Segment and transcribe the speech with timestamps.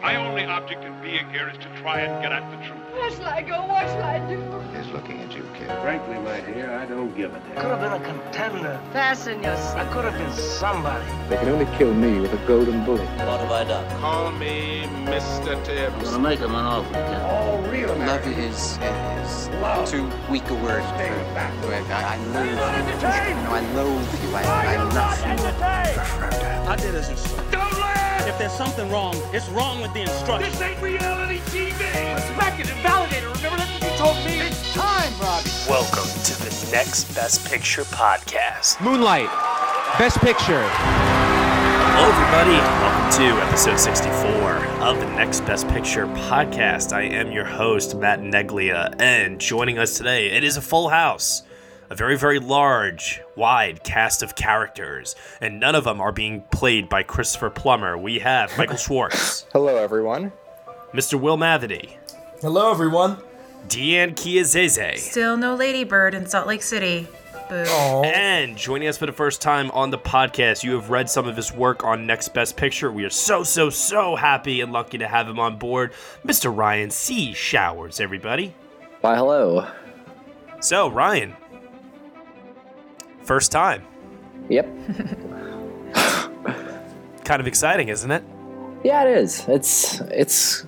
[0.00, 2.78] my only object in being here is to try and get at the truth.
[2.92, 3.66] Where shall I go?
[3.66, 4.38] What shall I do?
[4.76, 5.66] He's looking at you, kid.
[5.82, 7.56] Frankly, my dear, I don't give a damn.
[7.56, 8.80] Could have been a contender.
[8.92, 11.04] Fasten your I could have been somebody.
[11.28, 13.08] They can only kill me with a golden bullet.
[13.26, 14.00] What have I done?
[14.00, 15.62] Call me Mr.
[15.64, 15.94] Tibbs.
[15.94, 17.22] I'm gonna make him an offer, kid.
[17.22, 21.08] All real Love is, is too weak a word for
[21.90, 23.44] I, I loathe you.
[23.44, 24.34] No, I loathe you.
[24.34, 26.68] I, I love you.
[26.70, 27.52] I did as instructed.
[27.52, 28.07] Don't laugh!
[28.28, 30.58] If there's something wrong, it's wrong with the instructions.
[30.58, 32.14] This ain't reality TV!
[32.14, 33.36] Respect it and validate it.
[33.36, 34.46] Remember that's what you told me?
[34.46, 35.48] It's time, Robbie.
[35.66, 38.84] Welcome to the Next Best Picture podcast.
[38.84, 39.30] Moonlight,
[39.98, 40.62] Best Picture.
[41.96, 42.58] Hello, everybody.
[42.84, 46.92] Welcome to episode 64 of the Next Best Picture podcast.
[46.92, 51.44] I am your host, Matt Neglia, and joining us today, it is a full house.
[51.90, 56.88] A very, very large, wide cast of characters, and none of them are being played
[56.88, 57.96] by Christopher Plummer.
[57.96, 60.32] We have Michael Schwartz, Hello, everyone.
[60.92, 61.18] Mr.
[61.18, 61.96] Will Matheny,
[62.42, 63.16] Hello, everyone.
[63.68, 67.06] Deanne Kiazeze, Still no Ladybird in Salt Lake City.
[67.48, 67.54] Boo.
[68.04, 71.34] And joining us for the first time on the podcast, you have read some of
[71.36, 72.92] his work on Next Best Picture.
[72.92, 75.92] We are so, so, so happy and lucky to have him on board.
[76.26, 76.54] Mr.
[76.54, 77.32] Ryan C.
[77.32, 78.54] Showers, everybody.
[79.00, 79.66] Why, hello.
[80.60, 81.34] So, Ryan,
[83.28, 83.84] first time.
[84.48, 84.66] Yep.
[87.24, 88.24] Kind of exciting, isn't it?
[88.82, 89.44] Yeah, it is.
[89.46, 90.66] It's it's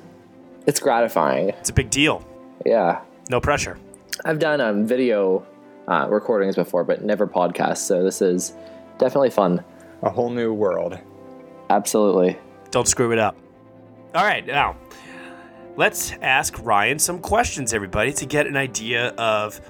[0.66, 1.48] it's gratifying.
[1.48, 2.22] It's a big deal.
[2.66, 3.00] Yeah.
[3.30, 3.78] No pressure.
[4.26, 5.46] I've done um, video
[5.88, 7.78] uh, recordings before, but never podcasts.
[7.78, 8.52] So this is
[8.98, 9.64] definitely fun.
[10.02, 10.98] A whole new world.
[11.70, 12.38] Absolutely.
[12.70, 13.36] Don't screw it up.
[14.14, 14.76] All right, now
[15.76, 19.60] let's ask Ryan some questions, everybody, to get an idea of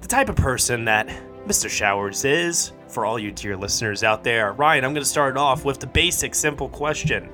[0.00, 1.10] the type of person that
[1.48, 1.68] Mr.
[1.70, 2.72] Showers is.
[2.88, 5.86] For all you dear listeners out there, Ryan, I'm going to start off with the
[5.86, 7.28] basic, simple question: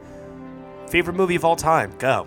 [0.88, 1.92] Favorite movie of all time?
[1.98, 2.26] Go.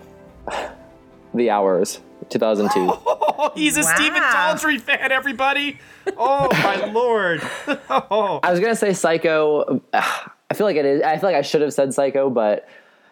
[1.33, 2.93] The Hours, 2002.
[3.39, 3.93] Oh, he's a Wow.
[3.95, 5.77] Stephen Daldry fan, everybody.
[6.17, 7.39] Oh my lord.
[7.87, 8.39] oh.
[8.41, 9.79] I was gonna say Psycho.
[9.93, 11.01] I feel like it is.
[11.03, 12.67] I feel like I should have said Psycho, but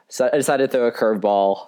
[0.08, 1.68] so I decided to throw a curveball.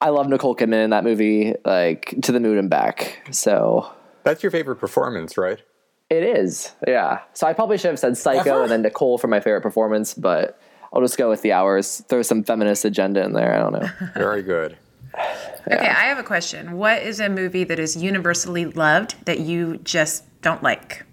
[0.00, 3.26] I love Nicole Kidman in that movie, like to the moon and back.
[3.32, 3.90] So
[4.22, 5.60] That's your favorite performance, right?
[6.10, 7.20] It is, yeah.
[7.34, 8.62] So I probably should have said Psycho Ever?
[8.64, 10.60] and then Nicole for my favorite performance, but
[10.92, 12.02] I'll just go with the hours.
[12.08, 13.54] Throw some feminist agenda in there.
[13.54, 13.88] I don't know.
[14.14, 14.76] Very good.
[15.66, 16.72] Okay, I have a question.
[16.78, 21.04] What is a movie that is universally loved that you just don't like?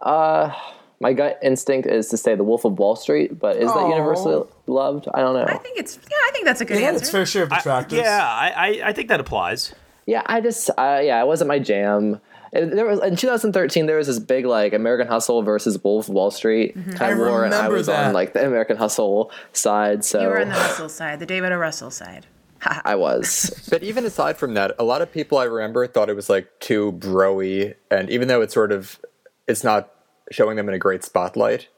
[0.00, 0.52] Uh,
[1.00, 4.44] my gut instinct is to say The Wolf of Wall Street, but is that universally
[4.66, 5.06] loved?
[5.14, 5.44] I don't know.
[5.46, 7.02] I think it's yeah, I think that's a good Yeah, answer.
[7.02, 7.98] it's fair share of I- detractors.
[8.00, 9.72] yeah, I, I, I think that applies.
[10.06, 12.20] Yeah, I just uh, yeah, it wasn't my jam.
[12.54, 16.14] It- there was in 2013 there was this big like American Hustle versus Wolf of
[16.14, 16.90] Wall Street mm-hmm.
[16.92, 18.06] kind I of war, and I was that.
[18.06, 20.04] on like the American Hustle side.
[20.04, 21.56] So You were on the Russell side, the David O.
[21.56, 22.26] Russell side.
[22.84, 23.66] I was.
[23.70, 26.48] But even aside from that, a lot of people I remember thought it was like
[26.60, 29.00] too broy, and even though it's sort of,
[29.46, 29.90] it's not
[30.30, 31.68] showing them in a great spotlight,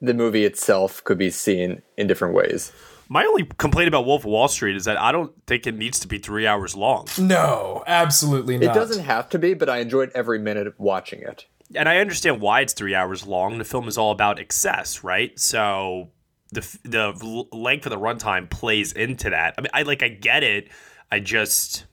[0.00, 2.72] the movie itself could be seen in different ways.
[3.08, 6.00] My only complaint about Wolf of Wall Street is that I don't think it needs
[6.00, 7.06] to be three hours long.
[7.18, 8.74] No, absolutely not.
[8.74, 11.46] It doesn't have to be, but I enjoyed every minute of watching it.
[11.74, 13.58] And I understand why it's three hours long.
[13.58, 15.38] The film is all about excess, right?
[15.38, 16.10] So
[16.52, 19.54] the the length of the runtime plays into that.
[19.58, 20.68] I mean, I like I get it.
[21.10, 21.84] I just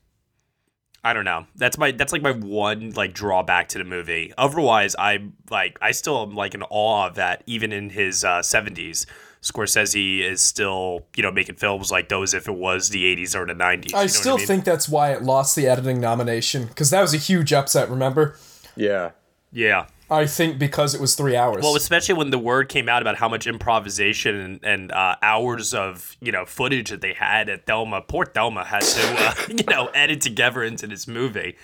[1.03, 1.47] I don't know.
[1.55, 4.33] That's my that's like my one like drawback to the movie.
[4.37, 7.43] Otherwise, I like I still am like in awe of that.
[7.47, 9.07] Even in his uh, seventies,
[9.41, 13.45] Scorsese is still you know making films like those if it was the eighties or
[13.45, 13.93] the nineties.
[13.93, 17.51] I still think that's why it lost the editing nomination because that was a huge
[17.51, 17.89] upset.
[17.89, 18.37] Remember?
[18.75, 19.11] Yeah.
[19.51, 19.87] yeah.
[20.11, 21.63] I think because it was three hours.
[21.63, 25.73] Well, especially when the word came out about how much improvisation and, and uh, hours
[25.73, 28.01] of you know footage that they had at Thelma.
[28.01, 31.55] Poor Thelma had to uh, you know edit together into this movie.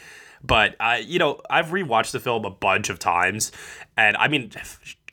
[0.44, 3.52] But uh, you know, I've rewatched the film a bunch of times,
[3.98, 4.52] and I mean,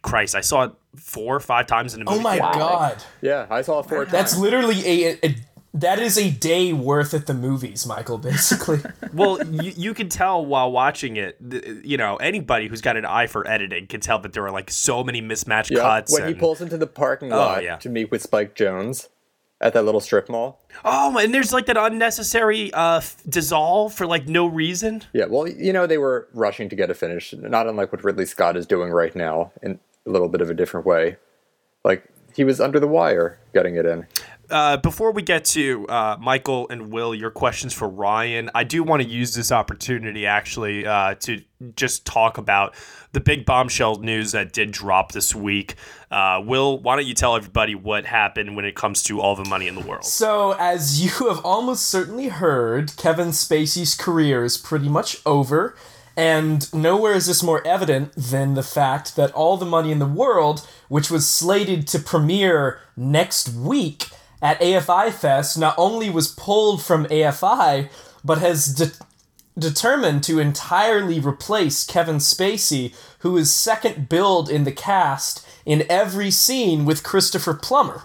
[0.05, 2.21] Christ, I saw it four or five times in the movie.
[2.21, 2.59] oh my theater.
[2.59, 4.13] god, Yeah, I saw it four times.
[4.13, 5.35] that's literally a, a
[5.75, 8.79] That is a day worth at the movies, Michael, basically.
[9.13, 11.37] well, you, you can tell while watching it,
[11.85, 14.71] you know, anybody who's got an eye for editing can tell that there are like
[14.71, 16.13] so many mismatched Yeah, cuts.
[16.13, 17.77] when he pulls into the parking Oh, lot yeah.
[17.79, 19.09] to meet with Spike Jonze
[19.61, 20.61] at that little strip mall.
[20.85, 25.03] Oh, and there's like that unnecessary uh, f- dissolve for like no reason.
[25.13, 28.27] Yeah, well, you know, they were rushing to get a finished, not unlike what Ridley
[28.27, 31.17] Scott is doing right now in a little bit of a different way.
[31.85, 32.05] Like,
[32.35, 34.07] he was under the wire getting it in.
[34.51, 38.83] Uh, before we get to uh, Michael and Will, your questions for Ryan, I do
[38.83, 41.41] want to use this opportunity actually uh, to
[41.77, 42.75] just talk about
[43.13, 45.77] the big bombshell news that did drop this week.
[46.11, 49.49] Uh, Will, why don't you tell everybody what happened when it comes to all the
[49.49, 50.05] money in the world?
[50.05, 55.75] So, as you have almost certainly heard, Kevin Spacey's career is pretty much over,
[56.17, 60.07] and nowhere is this more evident than the fact that All the Money in the
[60.07, 64.09] World, which was slated to premiere next week
[64.41, 67.89] at AFI Fest, not only was pulled from AFI,
[68.25, 68.93] but has de-
[69.59, 76.31] determined to entirely replace Kevin Spacey, who is second billed in the cast in every
[76.31, 78.03] scene with Christopher Plummer.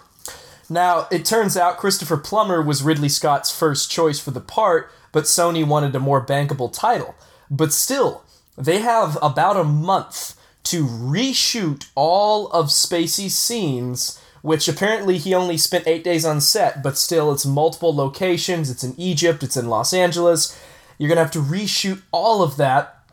[0.68, 5.24] Now, it turns out Christopher Plummer was Ridley Scott's first choice for the part, but
[5.24, 7.14] Sony wanted a more bankable title.
[7.50, 8.22] But still,
[8.56, 15.56] they have about a month to reshoot all of Spacey's scenes, which apparently he only
[15.56, 18.70] spent eight days on set, but still, it's multiple locations.
[18.70, 20.58] It's in Egypt, it's in Los Angeles.
[20.96, 23.04] You're gonna have to reshoot all of that,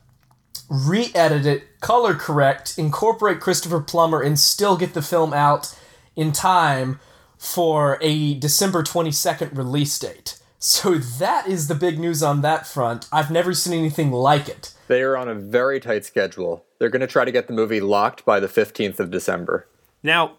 [0.70, 5.76] re edit it, color correct, incorporate Christopher Plummer, and still get the film out
[6.16, 7.00] in time
[7.38, 10.38] for a December 22nd release date.
[10.60, 13.08] So that is the big news on that front.
[13.12, 14.74] I've never seen anything like it.
[14.88, 16.66] They are on a very tight schedule.
[16.80, 19.68] They're going to try to get the movie locked by the 15th of December.
[20.02, 20.38] Now,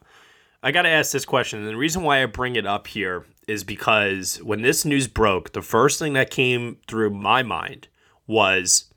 [0.63, 1.61] I got to ask this question.
[1.61, 5.53] And the reason why I bring it up here is because when this news broke,
[5.53, 7.89] the first thing that came through my mind
[8.27, 8.93] was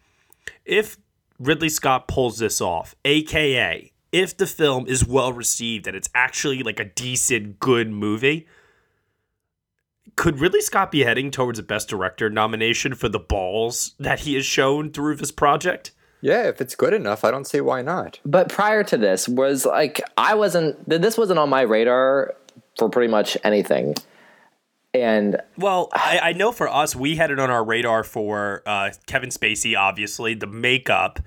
[0.66, 0.98] if
[1.40, 6.64] Ridley Scott pulls this off, aka if the film is well received and it's actually
[6.64, 8.48] like a decent, good movie,
[10.15, 14.36] could Ridley Scott be heading towards a Best Director nomination for the balls that he
[14.36, 15.92] has shown through this project?
[16.21, 18.19] Yeah, if it's good enough, I don't see why not.
[18.25, 22.36] But prior to this was like I wasn't this wasn't on my radar
[22.77, 23.95] for pretty much anything.
[24.94, 28.92] And Well, I, I know for us, we had it on our radar for uh,
[29.06, 31.19] Kevin Spacey, obviously, the makeup.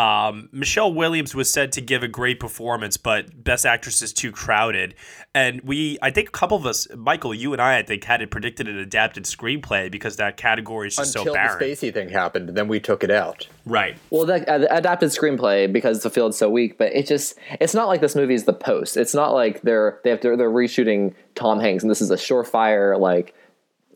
[0.00, 4.32] Um, Michelle Williams was said to give a great performance, but Best Actress is too
[4.32, 4.94] crowded.
[5.34, 8.22] And we, I think a couple of us, Michael, you and I, I think, had
[8.22, 11.52] it predicted an adapted screenplay because that category is just Until so barren.
[11.52, 13.46] Until the Spacey thing happened, then we took it out.
[13.66, 13.98] Right.
[14.08, 17.74] well, the uh, the adapted screenplay because the field's so weak, but it just it's
[17.74, 18.96] not like this movie is the post.
[18.96, 22.16] It's not like they're they have to, they're reshooting Tom Hanks and this is a
[22.16, 23.34] surefire like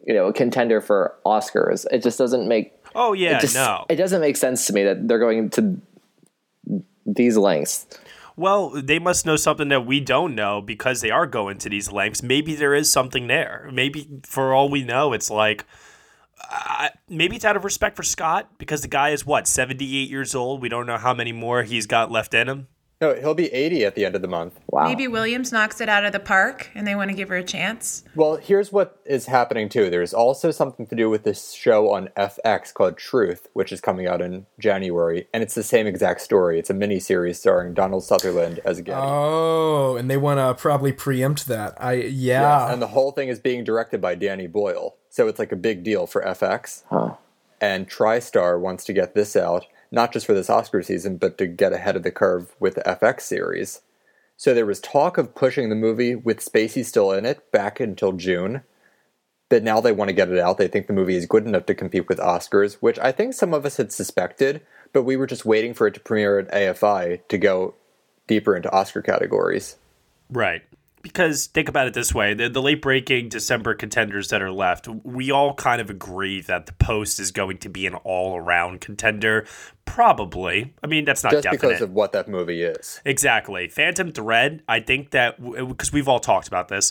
[0.06, 1.86] you know contender for Oscars.
[1.90, 3.86] It just doesn't make Oh, yeah, it just, no.
[3.88, 5.80] It doesn't make sense to me that they're going to
[7.06, 7.86] these lengths.
[8.36, 11.92] Well, they must know something that we don't know because they are going to these
[11.92, 12.22] lengths.
[12.22, 13.70] Maybe there is something there.
[13.72, 15.64] Maybe for all we know, it's like
[16.50, 20.10] uh, maybe it's out of respect for Scott because the guy is what seventy eight
[20.10, 20.60] years old.
[20.60, 22.68] We don't know how many more he's got left in him.
[23.00, 24.58] No, he'll be 80 at the end of the month.
[24.68, 24.84] Wow.
[24.86, 27.44] Maybe Williams knocks it out of the park and they want to give her a
[27.44, 28.04] chance.
[28.14, 29.90] Well, here's what is happening too.
[29.90, 34.06] There's also something to do with this show on FX called Truth, which is coming
[34.06, 36.58] out in January, and it's the same exact story.
[36.58, 39.00] It's a mini series starring Donald Sutherland as Getty.
[39.02, 41.74] Oh, and they want to probably preempt that.
[41.82, 42.72] I yeah.
[42.72, 45.82] and the whole thing is being directed by Danny Boyle, so it's like a big
[45.82, 46.84] deal for FX.
[46.88, 47.16] Huh.
[47.60, 51.46] And TriStar wants to get this out, not just for this Oscar season, but to
[51.46, 53.80] get ahead of the curve with the FX series.
[54.36, 58.12] So there was talk of pushing the movie with Spacey still in it back until
[58.12, 58.62] June.
[59.48, 60.58] But now they want to get it out.
[60.58, 63.54] They think the movie is good enough to compete with Oscars, which I think some
[63.54, 67.20] of us had suspected, but we were just waiting for it to premiere at AFI
[67.28, 67.74] to go
[68.26, 69.76] deeper into Oscar categories.
[70.30, 70.62] Right.
[71.04, 74.88] Because think about it this way the, the late breaking December contenders that are left,
[74.88, 78.80] we all kind of agree that the post is going to be an all around
[78.80, 79.46] contender.
[79.84, 80.72] Probably.
[80.82, 81.60] I mean, that's not just definite.
[81.60, 83.02] because of what that movie is.
[83.04, 83.68] Exactly.
[83.68, 86.90] Phantom Thread, I think that, because we've all talked about this,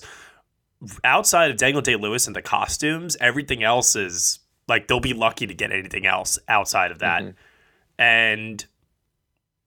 [1.03, 5.47] outside of Daniel Day Lewis and the costumes, everything else is like they'll be lucky
[5.47, 7.23] to get anything else outside of that.
[7.23, 8.01] Mm-hmm.
[8.01, 8.65] And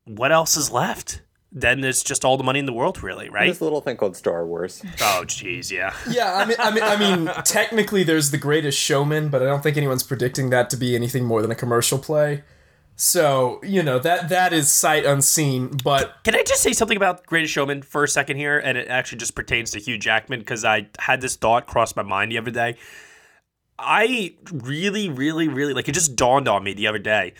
[0.04, 1.22] what else is left?
[1.52, 3.48] Then there's just all the money in the world, really, right?
[3.48, 4.82] This little thing called Star Wars.
[5.00, 5.94] Oh, jeez, yeah.
[6.10, 9.62] Yeah, I mean, I mean, I mean, technically, there's the Greatest Showman, but I don't
[9.62, 12.42] think anyone's predicting that to be anything more than a commercial play.
[12.98, 15.76] So you know that that is sight unseen.
[15.84, 18.58] But Can I just say something about Greatest Showman for a second here?
[18.58, 22.02] And it actually just pertains to Hugh Jackman because I had this thought cross my
[22.02, 22.76] mind the other day.
[23.78, 27.34] I really, really, really like it just dawned on me the other day.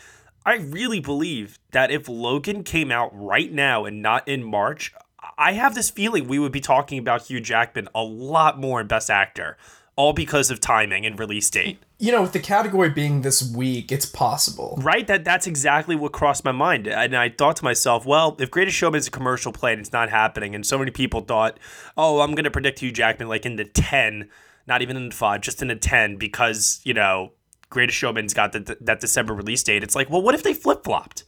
[0.46, 4.94] I really believe that if Logan came out right now and not in March,
[5.36, 8.86] I have this feeling we would be talking about Hugh Jackman a lot more in
[8.86, 9.56] Best Actor,
[9.96, 11.80] all because of timing and release date.
[11.98, 14.78] you know, with the category being this weak, it's possible.
[14.80, 15.06] Right?
[15.06, 16.86] That that's exactly what crossed my mind.
[16.86, 19.92] And I thought to myself, well, if Greatest Showman is a commercial play and it's
[19.92, 21.58] not happening, and so many people thought,
[21.96, 24.28] oh, I'm gonna predict Hugh Jackman like in the ten,
[24.66, 27.32] not even in the five, just in the ten, because, you know,
[27.70, 29.82] Greatest Showman's got the, that December release date.
[29.82, 31.24] It's like, well, what if they flip flopped?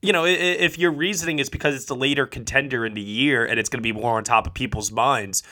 [0.00, 3.60] You know, if your reasoning is because it's the later contender in the year and
[3.60, 5.44] it's going to be more on top of people's minds,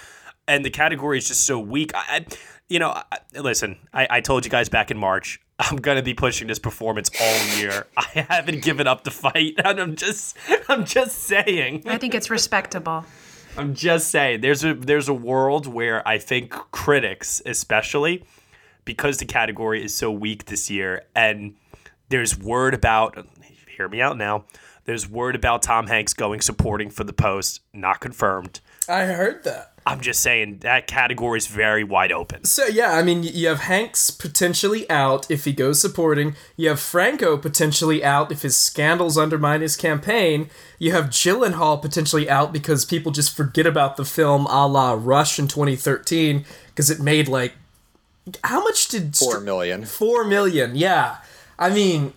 [0.48, 1.94] and the category is just so weak.
[1.94, 2.26] I, I-
[2.68, 6.14] you know, I, listen, I, I told you guys back in March, I'm gonna be
[6.14, 7.84] pushing this performance all year.
[7.96, 10.36] I haven't given up the fight, and I'm just,
[10.68, 11.82] I'm just saying.
[11.86, 13.04] I think it's respectable.
[13.56, 14.40] I'm just saying.
[14.42, 18.24] There's a there's a world where I think critics, especially,
[18.90, 21.54] because the category is so weak this year, and
[22.08, 23.16] there's word about.
[23.76, 24.46] Hear me out now.
[24.84, 28.58] There's word about Tom Hanks going supporting for the post, not confirmed.
[28.88, 29.74] I heard that.
[29.86, 32.44] I'm just saying that category is very wide open.
[32.44, 36.34] So yeah, I mean, you have Hanks potentially out if he goes supporting.
[36.56, 40.50] You have Franco potentially out if his scandals undermine his campaign.
[40.80, 45.38] You have Gyllenhaal potentially out because people just forget about the film a la Rush
[45.38, 47.54] in 2013 because it made like
[48.44, 49.84] how much did Four million.
[49.84, 51.16] Four million, yeah.
[51.58, 52.12] I mean,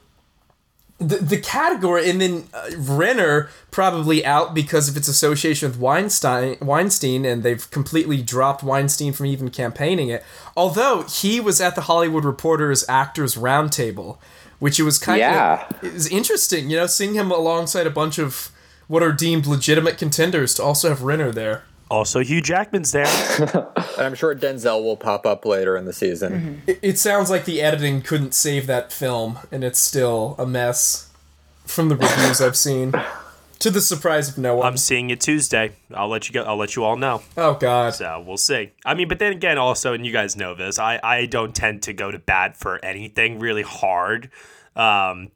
[0.99, 6.57] the the category, and then uh, Renner probably out because of its association with Weinstein,
[6.61, 10.23] Weinstein, and they've completely dropped Weinstein from even campaigning it.
[10.55, 14.17] Although he was at the Hollywood Reporter's Actors Roundtable,
[14.59, 15.65] which it was kind Yeah.
[15.69, 18.49] of it was interesting, you know, seeing him alongside a bunch of
[18.87, 21.63] what are deemed legitimate contenders to also have Renner there.
[21.89, 23.05] Also, Hugh Jackman's there.
[23.95, 26.63] And I'm sure Denzel will pop up later in the season.
[26.65, 31.11] It, it sounds like the editing couldn't save that film, and it's still a mess
[31.65, 32.91] from the reviews I've seen.
[33.59, 34.65] To the surprise of no one.
[34.65, 35.73] I'm seeing it Tuesday.
[35.93, 36.41] I'll let you go.
[36.41, 37.21] I'll let you all know.
[37.37, 37.93] oh God.
[37.93, 38.71] So we'll see.
[38.83, 41.83] I mean, but then again, also, and you guys know this, I, I don't tend
[41.83, 44.31] to go to bat for anything really hard.
[44.75, 45.29] Um,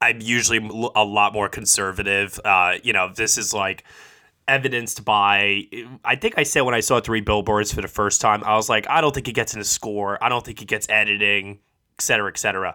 [0.00, 0.58] I'm usually
[0.96, 2.40] a lot more conservative.
[2.44, 3.84] Uh, you know, this is like
[4.50, 5.64] evidenced by,
[6.04, 8.68] I think I said when I saw three billboards for the first time, I was
[8.68, 10.22] like, I don't think it gets in the score.
[10.22, 11.60] I don't think it gets editing,
[11.98, 12.74] et cetera, et cetera.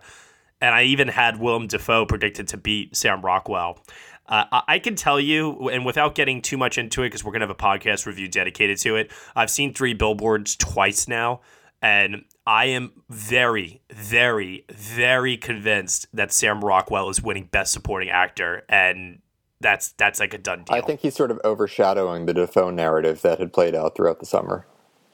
[0.62, 3.80] And I even had Willem Dafoe predicted to beat Sam Rockwell.
[4.28, 7.32] Uh, I- I can tell you, and without getting too much into it, because we're
[7.34, 11.42] going to have a podcast review dedicated to it, I've seen three billboards twice now,
[11.82, 18.64] and I am very, very, very convinced that Sam Rockwell is winning Best Supporting Actor,
[18.70, 19.20] and
[19.66, 20.76] that's that's like a done deal.
[20.76, 24.26] I think he's sort of overshadowing the Dafoe narrative that had played out throughout the
[24.26, 24.66] summer.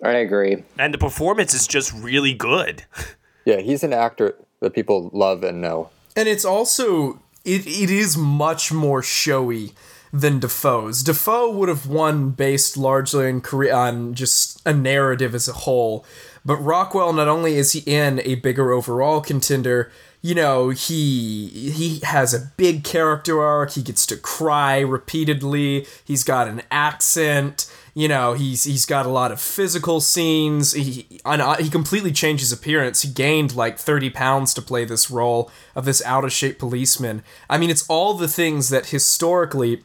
[0.03, 0.63] I agree.
[0.77, 2.85] And the performance is just really good.
[3.43, 5.89] Yeah, he's an actor that people love and know.
[6.15, 9.71] And it's also it it is much more showy
[10.13, 11.01] than Dafoe's.
[11.01, 16.05] Dafoe would have won based largely on Korea on just a narrative as a whole.
[16.45, 19.91] But Rockwell not only is he in a bigger overall contender,
[20.21, 26.23] you know, he he has a big character arc, he gets to cry repeatedly, he's
[26.23, 30.73] got an accent, you know, he's he's got a lot of physical scenes.
[30.73, 33.01] He and, uh, he completely changed his appearance.
[33.01, 37.23] He gained like 30 pounds to play this role of this out of shape policeman.
[37.49, 39.83] I mean, it's all the things that historically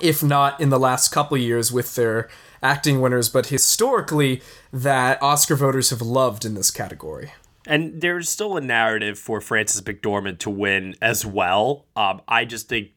[0.00, 2.28] if not in the last couple years with their
[2.62, 7.32] acting winners, but historically that Oscar voters have loved in this category.
[7.68, 11.84] And there's still a narrative for Frances McDormand to win as well.
[11.94, 12.92] Um, I just think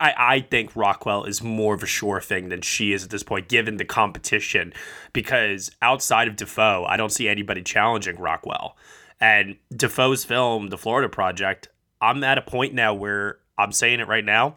[0.00, 3.22] I, I think Rockwell is more of a sure thing than she is at this
[3.22, 4.72] point, given the competition.
[5.12, 8.76] Because outside of Dafoe, I don't see anybody challenging Rockwell.
[9.20, 11.68] And Dafoe's film, The Florida Project,
[12.00, 14.56] I'm at a point now where I'm saying it right now.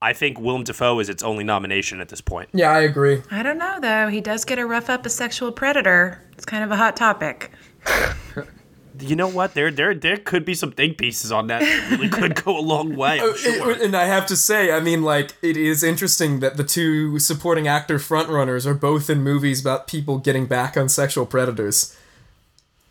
[0.00, 2.50] I think Willem Dafoe is its only nomination at this point.
[2.52, 3.22] Yeah, I agree.
[3.30, 4.08] I don't know though.
[4.08, 6.22] He does get a rough up a sexual predator.
[6.32, 7.50] It's kind of a hot topic.
[9.00, 9.54] You know what?
[9.54, 11.60] There, there, there could be some think pieces on that.
[11.60, 13.20] that really could go a long way.
[13.20, 13.72] I'm sure.
[13.72, 17.68] And I have to say, I mean, like, it is interesting that the two supporting
[17.68, 21.96] actor frontrunners are both in movies about people getting back on sexual predators.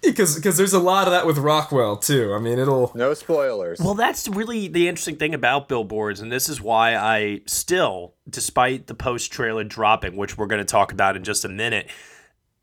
[0.02, 2.34] Because because there's a lot of that with Rockwell too.
[2.34, 3.80] I mean, it'll No spoilers.
[3.80, 8.86] Well, that's really the interesting thing about billboards, and this is why I still, despite
[8.86, 11.90] the post trailer dropping, which we're going to talk about in just a minute,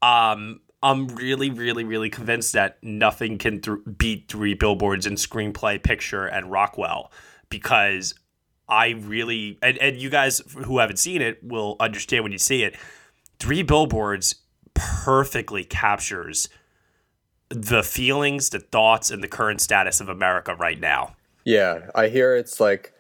[0.01, 5.83] um, I'm really, really, really convinced that nothing can th- beat Three Billboards in screenplay,
[5.83, 7.11] picture, and Rockwell
[7.49, 8.14] because
[8.69, 12.62] I really and, and you guys who haven't seen it will understand when you see
[12.62, 12.76] it.
[13.38, 14.37] Three Billboards
[14.75, 16.50] perfectly captures
[17.49, 21.17] the feelings, the thoughts, and the current status of America right now.
[21.45, 22.93] Yeah, I hear it's like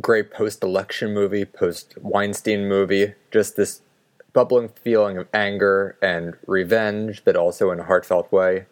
[0.00, 3.14] great post-election movie, post-Weinstein movie.
[3.30, 3.80] Just this
[4.38, 8.66] bubbling feeling of anger and revenge, but also in a heartfelt way.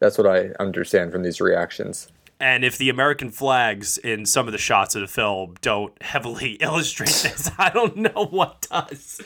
[0.00, 2.08] That's what I understand from these reactions.
[2.40, 6.52] And if the American flags in some of the shots of the film don't heavily
[6.60, 9.20] illustrate this, I don't know what does.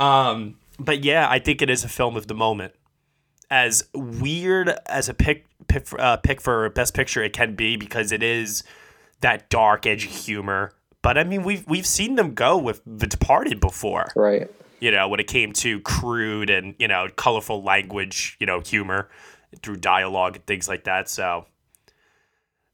[0.00, 2.74] Um, but yeah, I think it is a film of the moment.
[3.52, 8.10] As weird as a pick pick, uh, pick for best picture it can be, because
[8.10, 8.64] it is
[9.20, 10.72] that dark, edgy humor.
[11.02, 14.50] But I mean, we've we've seen them go with The Departed before, right?
[14.84, 19.08] You know, when it came to crude and you know colorful language, you know, humor
[19.62, 21.08] through dialogue and things like that.
[21.08, 21.46] So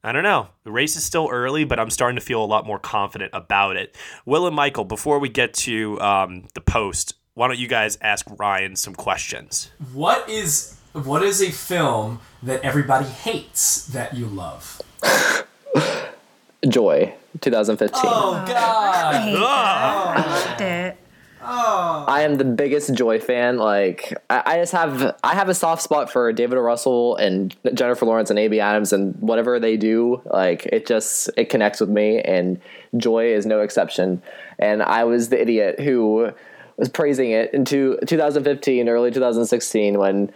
[0.02, 0.48] I don't know.
[0.64, 3.76] The race is still early, but I'm starting to feel a lot more confident about
[3.76, 3.96] it.
[4.26, 8.26] Will and Michael, before we get to um, the post, why don't you guys ask
[8.40, 9.70] Ryan some questions?
[9.92, 14.82] What is what is a film that everybody hates that you love?
[16.68, 18.00] Joy, 2015.
[18.04, 19.14] Oh God!
[19.14, 20.16] I hate that.
[20.16, 21.00] I loved it.
[21.42, 22.04] Oh.
[22.06, 23.56] I am the biggest Joy fan.
[23.56, 26.61] Like I, I just have I have a soft spot for David O.
[26.61, 30.20] Russell and Jennifer Lawrence and Amy Adams and whatever they do.
[30.26, 32.61] Like it just it connects with me, and
[32.97, 34.23] Joy is no exception.
[34.59, 36.30] And I was the idiot who
[36.76, 40.30] was praising it into 2015, early 2016 when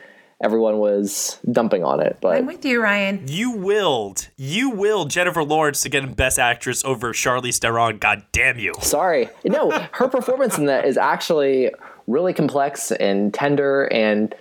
[0.44, 2.18] everyone was dumping on it.
[2.20, 3.24] But I'm with you, Ryan.
[3.26, 7.98] You willed, you willed Jennifer Lawrence to get Best Actress over Charlize Theron.
[7.98, 8.74] God damn you!
[8.80, 11.72] Sorry, no, her performance in that is actually
[12.06, 14.34] really complex and tender and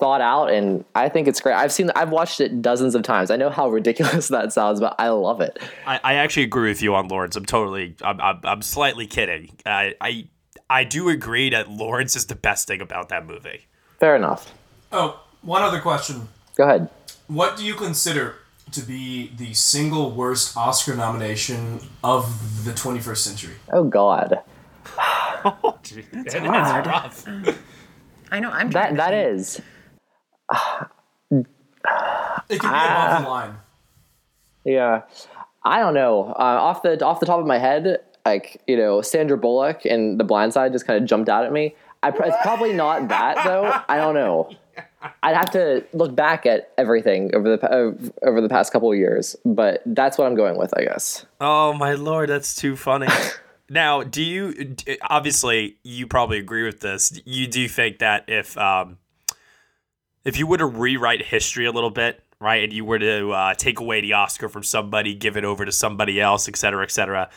[0.00, 1.54] thought out, and I think it's great.
[1.54, 3.30] I've seen, I've watched it dozens of times.
[3.30, 5.58] I know how ridiculous that sounds, but I love it.
[5.86, 7.36] I, I actually agree with you on Lawrence.
[7.36, 9.56] I'm totally, I'm, I'm, I'm slightly kidding.
[9.64, 10.28] I, I,
[10.68, 13.66] I do agree that Lawrence is the best thing about that movie.
[14.00, 14.52] Fair enough.
[14.96, 16.28] Oh, one other question.
[16.56, 16.88] Go ahead.
[17.26, 18.36] What do you consider
[18.72, 23.54] to be the single worst Oscar nomination of the 21st century?
[23.72, 24.38] Oh God.
[24.98, 26.86] oh, dude, That's that is hard.
[26.86, 27.26] rough.
[28.30, 28.50] I know.
[28.50, 29.60] I'm That that is.
[31.30, 31.42] It can
[32.48, 33.08] be Ah.
[33.10, 33.56] above the line.
[34.64, 35.02] Yeah,
[35.64, 36.26] I don't know.
[36.38, 40.18] Uh, off the off the top of my head, like you know, Sandra Bullock and
[40.18, 41.74] The Blind Side just kind of jumped out at me.
[42.02, 43.80] I it's probably not that though.
[43.88, 44.50] I don't know.
[45.22, 47.92] I'd have to look back at everything over the uh,
[48.26, 51.26] over the past couple of years, but that's what I'm going with, I guess.
[51.40, 53.08] Oh my lord, that's too funny.
[53.68, 57.20] now, do you obviously you probably agree with this?
[57.24, 58.98] You do think that if um,
[60.24, 63.54] if you were to rewrite history a little bit, right, and you were to uh,
[63.54, 66.90] take away the Oscar from somebody, give it over to somebody else, et cetera, et
[66.90, 67.30] cetera.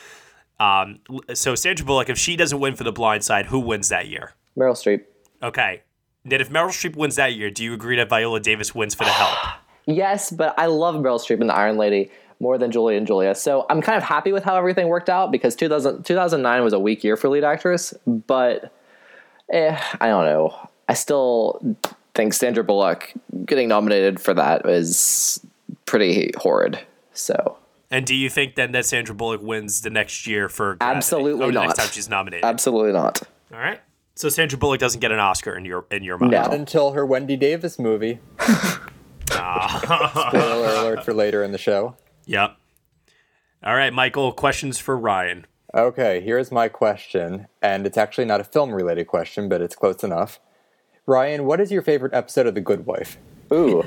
[0.59, 0.99] Um,
[1.33, 4.33] so Sandra Bullock, if she doesn't win for The Blind Side, who wins that year?
[4.57, 5.03] Meryl Streep.
[5.43, 5.83] Okay.
[6.27, 9.05] Then if Meryl Streep wins that year, do you agree that Viola Davis wins for
[9.05, 9.37] The Help?
[9.89, 12.11] Yes, but I love Meryl Streep in The Iron Lady
[12.41, 13.33] more than Julie and Julia.
[13.33, 16.79] So I'm kind of happy with how everything worked out because 2000, 2009 was a
[16.79, 18.73] weak year for lead actress, but
[19.49, 20.69] eh, I don't know.
[20.89, 21.77] I still
[22.13, 23.13] think Sandra Bullock
[23.45, 25.39] getting nominated for that was
[25.85, 26.77] pretty horrid.
[27.13, 27.57] So
[27.89, 30.97] And do you think then that Sandra Bullock wins the next year for Gravity?
[30.97, 31.83] Absolutely the next not.
[31.83, 32.43] time she's nominated?
[32.43, 33.21] absolutely not.
[33.53, 33.79] All right.
[34.17, 36.31] So Sandra Bullock doesn't get an Oscar in your in your mind.
[36.31, 38.19] Not until her Wendy Davis movie.
[39.29, 41.95] Spoiler alert for later in the show.
[42.25, 42.57] Yep.
[43.63, 44.31] All right, Michael.
[44.31, 45.45] Questions for Ryan.
[45.75, 50.03] Okay, here's my question, and it's actually not a film related question, but it's close
[50.03, 50.39] enough.
[51.05, 53.17] Ryan, what is your favorite episode of The Good Wife?
[53.53, 53.83] Ooh.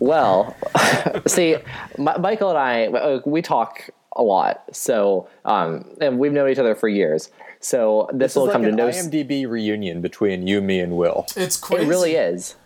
[0.00, 0.56] well,
[1.26, 1.56] see,
[1.98, 4.64] M- Michael and I, uh, we talk a lot.
[4.72, 7.30] So, um, and we've known each other for years.
[7.64, 8.86] So this, This will is like come to an no.
[8.88, 11.26] s- IMDb reunion between you, me, and Will.
[11.34, 12.56] It's quite It really is.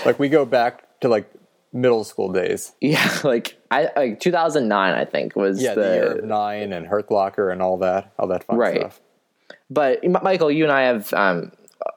[0.04, 1.28] Like we go back to like
[1.72, 2.72] middle school days.
[2.80, 6.86] Yeah, like I like 2009, I think was Yeah, the, the, year of nine and
[6.86, 8.76] Hurt Locker and all that, all that fun Right.
[8.80, 9.00] stuff.
[9.70, 11.12] But Michael, you and I have.
[11.14, 11.50] Um,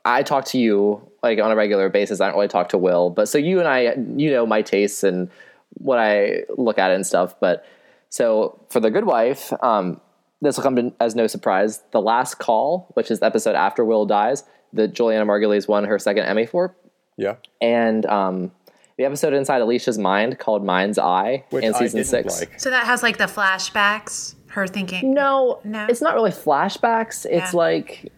[0.05, 2.19] I talk to you like on a regular basis.
[2.19, 5.03] I don't really talk to Will, but so you and I, you know my tastes
[5.03, 5.29] and
[5.75, 7.39] what I look at and stuff.
[7.39, 7.63] But
[8.09, 10.01] so for the Good Wife, um,
[10.41, 11.82] this will come to, as no surprise.
[11.91, 15.97] The Last Call, which is the episode after Will dies, that Julianna Margulies won her
[16.00, 16.76] second Emmy for,
[17.17, 17.36] Yeah.
[17.62, 18.52] and um,
[18.97, 22.39] the episode inside Alicia's mind called Mind's Eye Which in I season didn't six.
[22.41, 22.60] like.
[22.60, 25.13] So that has like the flashbacks, her thinking.
[25.13, 25.86] No, No.
[25.89, 27.26] it's not really flashbacks.
[27.26, 27.58] It's Yeah.
[27.58, 28.12] like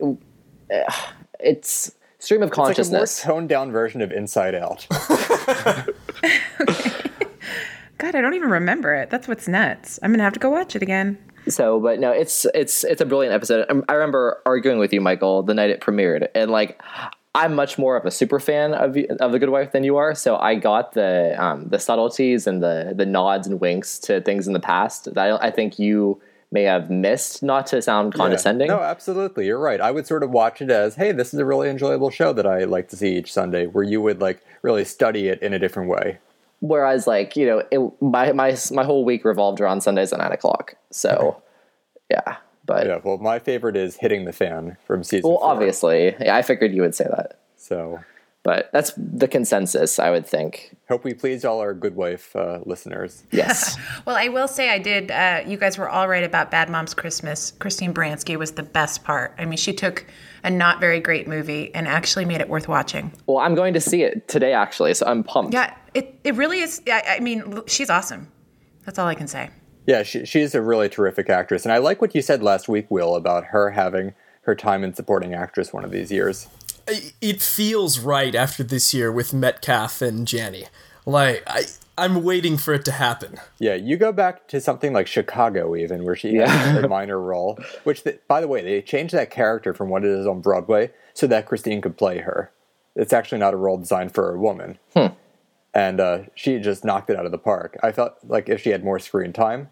[1.40, 3.22] it's stream of It's like a more consciousness.
[3.22, 4.88] toned down version of Inside Out.
[7.98, 9.10] God, I don't even remember it.
[9.10, 10.00] That's what's nuts.
[10.02, 11.18] I'm gonna have to go watch it again.
[11.50, 13.66] So, but no, it's it's it's a brilliant episode.
[13.70, 16.82] Um, I remember arguing with you, Michael, the night it premiered, and like
[17.36, 20.16] I'm much more of a super fan of of the Good Wife than you are.
[20.16, 24.48] So I got the um, the subtleties and the the nods and winks to things
[24.48, 27.44] in the past that I, I think you may have missed.
[27.44, 28.70] Not to sound condescending.
[28.70, 28.78] Yeah.
[28.78, 29.46] No, absolutely.
[29.46, 29.80] You're right.
[29.80, 32.48] I would sort of watch it as, hey, this is a really enjoyable show that
[32.48, 35.60] I like to see each Sunday, where you would like really study it in a
[35.60, 36.18] different way.
[36.62, 40.32] Whereas, like you know, it, my my my whole week revolved around Sundays at nine
[40.32, 40.76] o'clock.
[40.92, 41.42] So,
[42.10, 42.38] yeah.
[42.66, 45.30] But yeah, well, my favorite is hitting the fan from season.
[45.30, 45.50] well, four.
[45.50, 47.40] obviously, yeah, I figured you would say that.
[47.56, 48.00] So,
[48.44, 50.78] But that's the consensus, I would think.
[50.88, 53.24] hope we pleased all our Good Wife uh, listeners.
[53.32, 53.76] Yes.
[54.06, 55.10] Well, I will say I did.
[55.12, 57.52] Uh, you guys were all right about Bad Moms Christmas.
[57.60, 59.34] Christine Baranski was the best part.
[59.38, 60.06] I mean, she took
[60.44, 63.12] a not very great movie and actually made it worth watching.
[63.26, 65.54] well, I'm going to see it today, actually, so I'm pumped.
[65.54, 66.82] Yeah, it, it really is.
[66.88, 68.32] I, I mean, she's awesome.
[68.86, 69.50] That's all I can say.
[69.86, 72.90] Yeah, she, she's a really terrific actress, and I like what you said last week,
[72.90, 76.48] Will, about her having her time in supporting actress one of these years.
[77.22, 80.66] It feels right after this year with Metcalf and Janney.
[81.06, 81.64] Like I,
[81.98, 83.38] I'm waiting for it to happen.
[83.60, 86.48] Yeah, you go back to something like Chicago, even where she Yeah.
[86.48, 87.60] has a minor role.
[87.84, 90.92] Which, the, by the way, they changed that character from what it is on Broadway
[91.14, 92.52] so that Christine could play her.
[92.96, 95.08] It's actually not a role designed for a woman, Hmm.
[95.74, 97.78] And uh, she just knocked it out of the park.
[97.84, 99.70] I felt like if she had more screen time,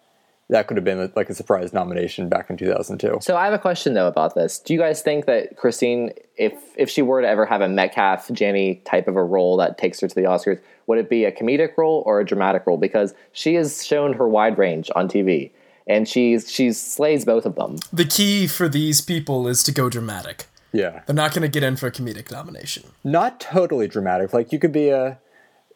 [0.50, 3.18] that could have been like a surprise nomination back in 2002.
[3.22, 4.60] So I have a question though about this.
[4.60, 8.32] Do you guys think that Christine, if if she were to ever have a Metcalf
[8.32, 11.32] Janney type of a role that takes her to the Oscars, would it be a
[11.34, 12.78] comedic role or a dramatic role?
[12.78, 15.52] Because she has shown her wide range on TV,
[15.86, 17.76] and she's she slays both of them.
[17.92, 20.46] The key for these people is to go dramatic.
[20.72, 22.84] Yeah, They're not going to get in for a comedic nomination.
[23.04, 24.32] not totally dramatic.
[24.32, 25.18] Like you could be a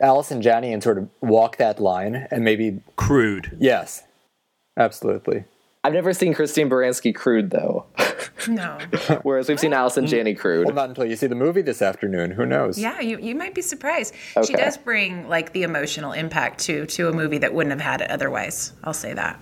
[0.02, 3.56] Allison Janney and sort of walk that line, and maybe Crude.
[3.60, 4.04] yes,
[4.78, 5.46] absolutely.
[5.84, 7.86] I've never seen Christine Baranski crude though,
[8.48, 8.78] No.
[9.24, 10.66] whereas we've seen Allison Janney crude.
[10.68, 12.30] Well, not until you see the movie this afternoon.
[12.32, 12.78] Who knows?
[12.78, 14.14] Yeah, you, you might be surprised.
[14.46, 18.02] She does bring like the emotional impact to to a movie that wouldn't have had
[18.02, 18.74] it otherwise.
[18.84, 19.40] I'll say that.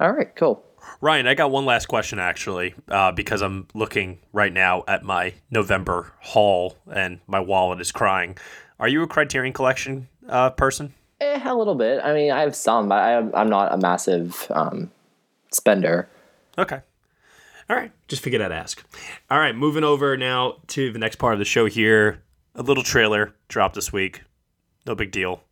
[0.00, 0.64] All right, cool.
[1.00, 5.34] Ryan, I got one last question actually, uh, because I'm looking right now at my
[5.50, 8.36] November haul and my wallet is crying.
[8.80, 10.94] Are you a Criterion Collection uh, person?
[11.20, 12.00] Eh, a little bit.
[12.02, 14.90] I mean, I have some, but I, I'm not a massive um,
[15.52, 16.08] spender.
[16.56, 16.80] Okay.
[17.68, 17.92] All right.
[18.08, 18.82] Just figured I'd ask.
[19.30, 19.54] All right.
[19.54, 22.22] Moving over now to the next part of the show here.
[22.54, 24.22] A little trailer dropped this week.
[24.86, 25.42] No big deal.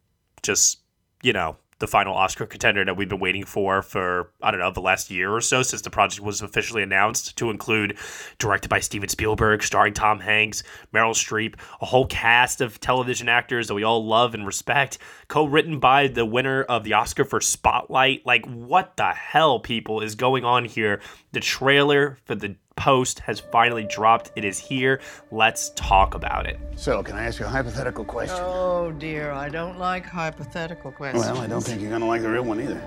[0.43, 0.79] Just,
[1.23, 4.71] you know, the final Oscar contender that we've been waiting for for, I don't know,
[4.71, 7.97] the last year or so since the project was officially announced to include
[8.38, 10.62] directed by Steven Spielberg, starring Tom Hanks,
[10.93, 15.45] Meryl Streep, a whole cast of television actors that we all love and respect, co
[15.45, 18.27] written by the winner of the Oscar for Spotlight.
[18.27, 21.01] Like, what the hell, people, is going on here?
[21.33, 24.31] The trailer for the post has finally dropped.
[24.37, 25.01] It is here.
[25.31, 26.59] Let's talk about it.
[26.77, 28.38] So, can I ask you a hypothetical question?
[28.41, 31.27] Oh dear, I don't like hypothetical questions.
[31.27, 32.81] Well, I don't think you're gonna like the real one either.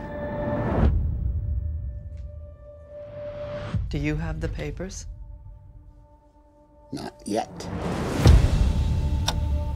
[3.90, 5.08] Do you have the papers?
[6.94, 7.52] Not yet.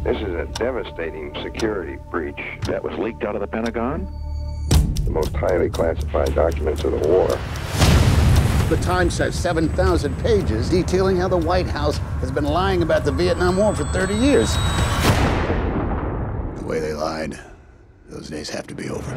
[0.05, 4.05] This is a devastating security breach that was leaked out of the Pentagon.
[5.03, 7.37] The most highly classified documents of the war.
[8.69, 13.11] The Times has 7,000 pages detailing how the White House has been lying about the
[13.11, 14.51] Vietnam War for 30 years.
[16.59, 17.39] The way they lied,
[18.09, 19.13] those days have to be over.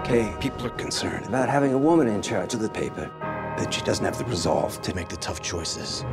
[0.00, 3.10] Okay, people are concerned about having a woman in charge of the paper,
[3.56, 6.04] that she doesn't have the resolve to make the tough choices.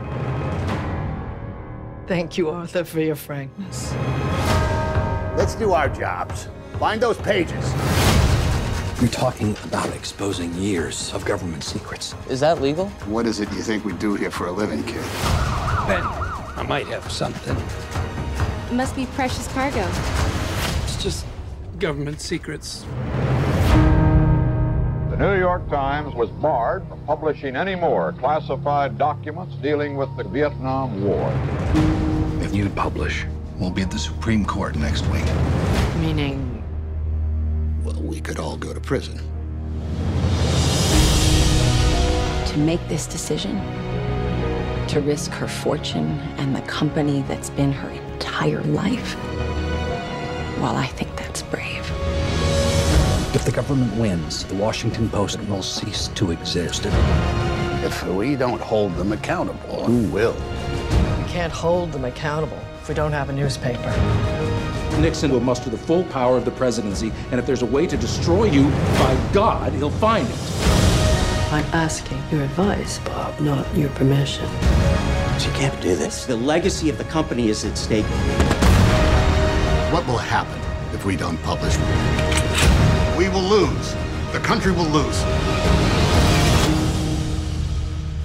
[2.07, 3.91] Thank you, Arthur, for your frankness.
[5.35, 6.47] Let's do our jobs.
[6.79, 8.06] Find those pages.
[8.99, 12.15] You're talking about exposing years of government secrets.
[12.31, 12.87] Is that legal?
[13.05, 15.03] What is it you think we do here for a living, kid?
[15.85, 17.55] Ben, I might have something.
[17.55, 19.87] It must be precious cargo.
[20.83, 21.27] It's just
[21.77, 22.85] government secrets.
[25.11, 30.23] The New York Times was barred from publishing any more classified documents dealing with the
[30.23, 31.31] Vietnam War.
[32.43, 35.25] If you publish, we'll be at the Supreme Court next week.
[35.99, 36.56] Meaning,
[37.87, 39.17] Well, we could all go to prison.
[42.47, 43.55] to make this decision,
[44.87, 49.15] to risk her fortune and the company that's been her entire life,
[50.59, 51.89] well, I think that's brave.
[53.33, 56.87] If the government wins, the Washington Post will cease to exist.
[57.85, 60.33] If we don't hold them accountable, who will?
[60.33, 64.36] We can't hold them accountable if we don't have a newspaper.
[64.99, 67.97] Nixon will muster the full power of the presidency, and if there's a way to
[67.97, 70.37] destroy you, by God, he'll find it.
[71.51, 74.45] I'm asking your advice, Bob, not your permission.
[74.45, 76.25] You can't do this.
[76.25, 78.05] The legacy of the company is at stake.
[79.93, 80.59] What will happen
[80.93, 81.77] if we don't publish?
[83.17, 83.93] We will lose.
[84.33, 85.21] The country will lose.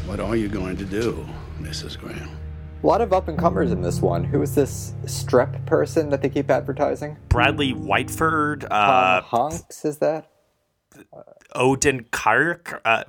[0.06, 1.24] What are you going to do,
[1.60, 1.98] Mrs.
[1.98, 2.41] Graham?
[2.82, 4.24] A lot of up and comers in this one.
[4.24, 7.16] Who is this Streep person that they keep advertising?
[7.28, 10.28] Bradley Whitford, Tom uh, Hanks is that?
[11.54, 12.80] Odenkirk.
[12.84, 13.04] Uh,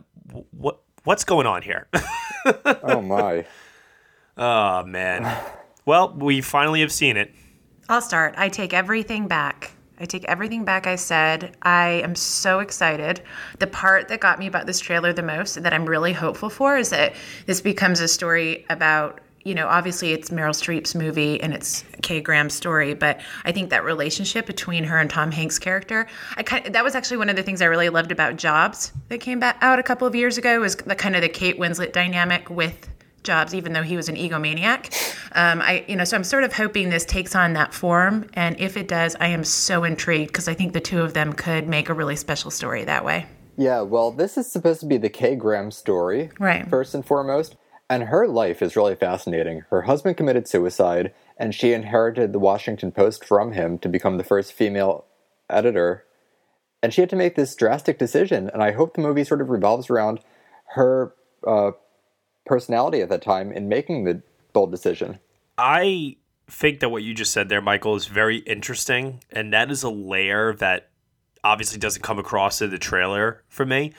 [0.52, 1.88] what what's going on here?
[2.84, 3.46] oh my.
[4.38, 5.44] Oh man.
[5.86, 7.34] Well, we finally have seen it.
[7.90, 8.36] I'll start.
[8.38, 9.72] I take everything back.
[10.00, 11.58] I take everything back I said.
[11.64, 13.24] I am so excited.
[13.58, 16.50] The part that got me about this trailer the most and that I'm really hopeful
[16.50, 17.16] for is that
[17.48, 22.22] this becomes a story about, you know, obviously it's Meryl Streep's movie and it's Kay
[22.22, 26.66] Graham's story, but I think that relationship between her and Tom Hanks' character, I kind
[26.68, 29.40] of, that was actually one of the things I really loved about Jobs that came
[29.40, 32.50] back out a couple of years ago was the kind of the Kate Winslet dynamic
[32.50, 32.90] with
[33.24, 34.94] Jobs, even though he was an egomaniac.
[35.34, 38.60] Um, I, you know, so I'm sort of hoping this takes on that form, and
[38.60, 41.68] if it does, I am so intrigued because I think the two of them could
[41.68, 43.26] make a really special story that way.
[43.58, 46.68] Yeah, well, this is supposed to be the Kay Graham story, Right.
[46.70, 47.56] first and foremost.
[47.90, 49.64] And her life is really fascinating.
[49.70, 54.24] Her husband committed suicide, and she inherited the Washington Post from him to become the
[54.24, 55.06] first female
[55.50, 56.06] editor.
[56.82, 59.50] And she had to make this drastic decision, and I hope the movie sort of
[59.50, 60.22] revolves around
[60.76, 61.14] her
[61.46, 61.72] uh,
[62.46, 64.22] personality at that time in making the
[64.54, 65.20] bold decision.
[65.58, 66.18] I
[66.50, 69.90] think that what you just said there, Michael, is very interesting, and that is a
[69.90, 70.90] layer that
[71.44, 73.94] obviously doesn't come across in the trailer for me.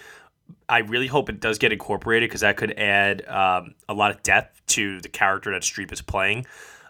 [0.68, 4.22] I really hope it does get incorporated because that could add um, a lot of
[4.22, 6.46] depth to the character that Streep is playing.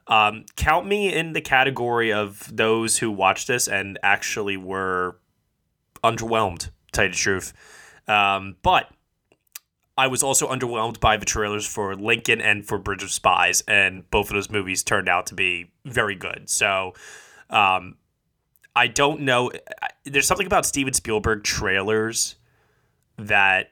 [0.06, 5.16] Um, count me in the category of those who watched this and actually were
[6.02, 7.52] underwhelmed, to tell you the truth.
[8.06, 8.90] Um, but
[9.96, 14.08] I was also underwhelmed by the trailers for Lincoln and for Bridge of Spies, and
[14.10, 16.50] both of those movies turned out to be very good.
[16.50, 16.94] So,
[17.48, 17.96] um,
[18.76, 19.52] I don't know.
[20.04, 22.34] There's something about Steven Spielberg trailers
[23.18, 23.70] that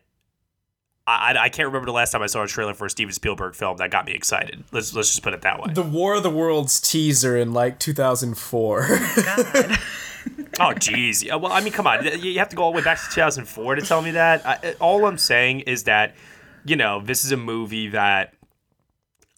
[1.06, 3.54] I, I can't remember the last time I saw a trailer for a Steven Spielberg
[3.54, 4.62] film that got me excited.
[4.72, 5.72] Let's let's just put it that way.
[5.72, 8.88] The War of the Worlds teaser in like 2004.
[10.60, 11.28] Oh, jeez.
[11.40, 12.04] Well, I mean, come on.
[12.20, 14.46] You have to go all the way back to 2004 to tell me that.
[14.46, 16.14] I, all I'm saying is that,
[16.64, 18.34] you know, this is a movie that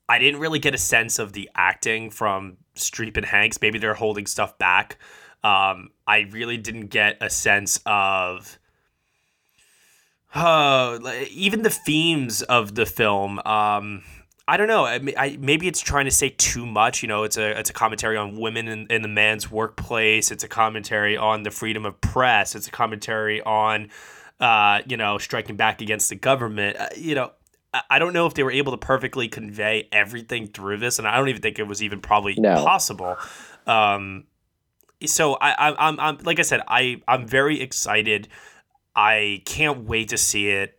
[0.09, 3.59] I didn't really get a sense of the acting from Streep and Hanks.
[3.63, 4.99] Maybe they're holding stuff back.
[5.45, 8.59] Um, I really didn't get a sense of.
[10.35, 13.39] Uh, like, even the themes of the film.
[13.47, 14.03] Um,
[14.47, 14.85] I don't know.
[14.85, 17.03] I, I maybe it's trying to say too much.
[17.03, 20.31] You know, it's a it's a commentary on women in, in the man's workplace.
[20.31, 22.55] It's a commentary on the freedom of press.
[22.55, 23.91] It's a commentary on,
[24.41, 26.77] uh, you know, striking back against the government.
[26.79, 27.31] Uh, you know,
[27.73, 31.09] I, I don't know if they were able to perfectly convey everything through this, and
[31.09, 32.57] I don't even think it was even probably No.
[32.57, 33.17] possible.
[33.67, 34.25] Um,
[35.07, 38.29] so I, I I'm I'm like I said, I I'm very excited.
[38.95, 40.79] I can't wait to see it.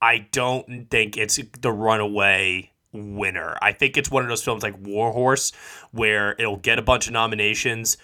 [0.00, 3.56] I don't think it's the runaway winner.
[3.60, 5.52] I think it's one of those films like War Horse
[5.92, 7.98] where it'll get a bunch of nominations.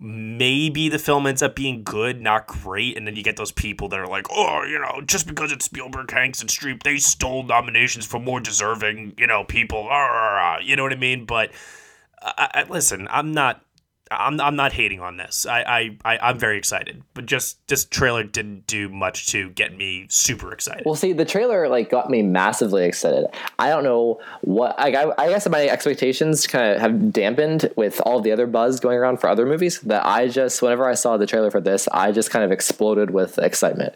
[0.00, 3.88] Maybe the film ends up being good, not great, and then you get those people
[3.88, 7.44] that are like, "Oh, you know, just because it's Spielberg, Hanks, and Streep, they stole
[7.44, 11.26] nominations from more deserving, you know, people." Ah, ah, ah," You know what I mean?
[11.26, 11.52] But
[12.20, 13.64] I, I, listen, I'm not,
[14.10, 15.46] I'm, I'm not hating on this.
[15.46, 19.76] I, I, I, I'm very excited, but just this trailer didn't do much to get
[19.76, 20.84] me super excited.
[20.84, 23.26] Well, see, the trailer like got me massively excited.
[23.58, 24.78] I don't know what.
[24.78, 28.78] Like, I, I guess my expectations kind of have dampened with all the other buzz
[28.78, 29.80] going around for other movies.
[29.80, 33.10] That I just, whenever I saw the trailer for this, I just kind of exploded
[33.10, 33.94] with excitement.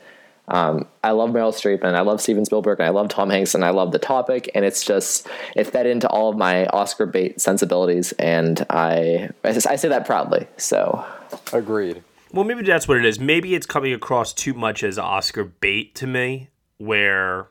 [0.48, 3.54] Um, I love Meryl Streep and I love Steven Spielberg and I love Tom Hanks
[3.54, 7.06] and I love the topic and it's just it fed into all of my Oscar
[7.06, 10.46] bait sensibilities and I I say that proudly.
[10.56, 11.04] So
[11.52, 12.02] agreed.
[12.32, 13.18] Well, maybe that's what it is.
[13.18, 17.48] Maybe it's coming across too much as Oscar bait to me, where.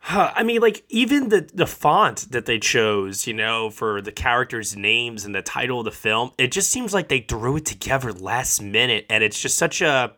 [0.00, 4.10] Huh, I mean, like even the the font that they chose, you know, for the
[4.10, 7.66] characters' names and the title of the film, it just seems like they threw it
[7.66, 10.14] together last minute, and it's just such a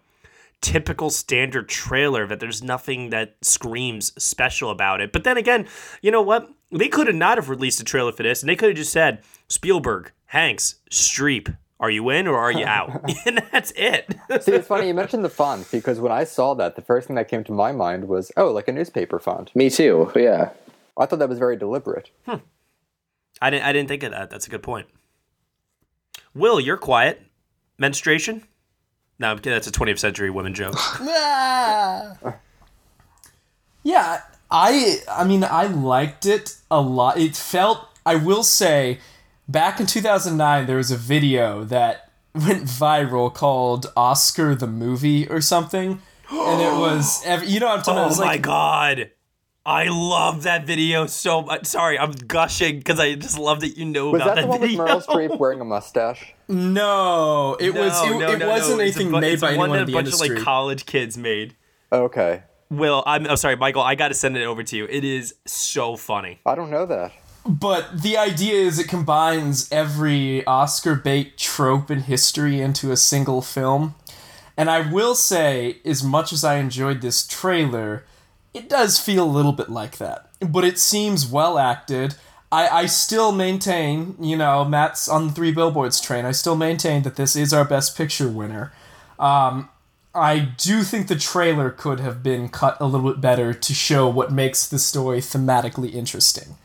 [0.60, 5.12] typical standard trailer that there's nothing that screams special about it.
[5.12, 5.66] But then again,
[6.02, 6.50] you know what?
[6.70, 8.92] They could have not have released a trailer for this, and they could have just
[8.92, 11.56] said Spielberg, Hanks, Streep.
[11.80, 12.90] Are you in or are you out?
[13.26, 14.14] and that's it.
[14.42, 17.16] See, it's funny you mentioned the font because when I saw that, the first thing
[17.16, 19.54] that came to my mind was, oh, like a newspaper font.
[19.56, 20.12] Me too.
[20.14, 20.50] Yeah.
[20.98, 22.10] I thought that was very deliberate.
[22.26, 22.36] Hmm.
[23.40, 23.64] I didn't.
[23.64, 24.28] I didn't think of that.
[24.28, 24.88] That's a good point.
[26.34, 27.22] Will, you're quiet.
[27.78, 28.42] Menstruation?
[29.20, 30.76] No, that's a 20th century women joke.
[33.82, 37.16] Yeah, I I mean I liked it a lot.
[37.16, 38.98] It felt I will say
[39.48, 45.40] back in 2009 there was a video that went viral called Oscar the movie or
[45.40, 49.10] something and it was you know what I'm talking oh about was my like god.
[49.64, 51.66] I love that video so much.
[51.66, 54.60] Sorry, I'm gushing because I just love that you know Was about that the one
[54.60, 54.86] with video.
[54.86, 56.32] Meryl Streep wearing a mustache?
[56.48, 58.84] No, it was it, No, no, it no, wasn't no.
[58.84, 60.06] It's a anything bu- made it's by a one anyone that in the a bunch
[60.06, 60.28] industry.
[60.30, 61.54] of like college kids made.
[61.92, 62.42] Okay.
[62.70, 63.82] Will, I'm oh, sorry, Michael.
[63.82, 64.86] I got to send it over to you.
[64.86, 66.38] It is so funny.
[66.46, 67.12] I don't know that.
[67.44, 73.42] But the idea is it combines every Oscar bait trope in history into a single
[73.42, 73.94] film.
[74.56, 78.04] And I will say, as much as I enjoyed this trailer,
[78.54, 80.28] it does feel a little bit like that.
[80.40, 82.14] But it seems well acted.
[82.52, 86.24] I, I still maintain, you know, Matt's on the three billboards train.
[86.24, 88.72] I still maintain that this is our best picture winner.
[89.18, 89.68] Um,
[90.14, 94.08] I do think the trailer could have been cut a little bit better to show
[94.08, 96.56] what makes the story thematically interesting.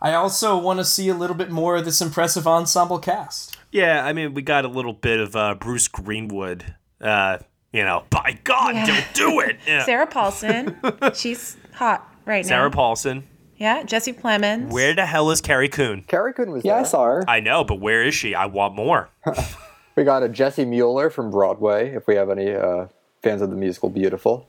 [0.00, 3.56] I also want to see a little bit more of this impressive ensemble cast.
[3.72, 6.76] Yeah, I mean, we got a little bit of uh, Bruce Greenwood.
[7.00, 7.38] Uh,
[7.76, 8.86] you know, by God, Yeah.
[8.86, 9.56] don't do it.
[9.66, 9.84] Yeah.
[9.84, 10.76] Sarah Paulson.
[11.14, 12.48] She's hot right now.
[12.48, 13.24] Sarah Paulson.
[13.58, 14.70] Yeah, Jesse Plemons.
[14.70, 16.02] Where the hell is Carrie Coon?
[16.08, 17.24] Carrie Coon was Yeah, I saw her.
[17.28, 18.34] I know, but where is she?
[18.34, 19.10] I want more.
[19.96, 21.88] We got a Jessie Mueller from Broadway.
[21.94, 22.88] If we have any uh,
[23.22, 24.46] fans of the musical Beautiful.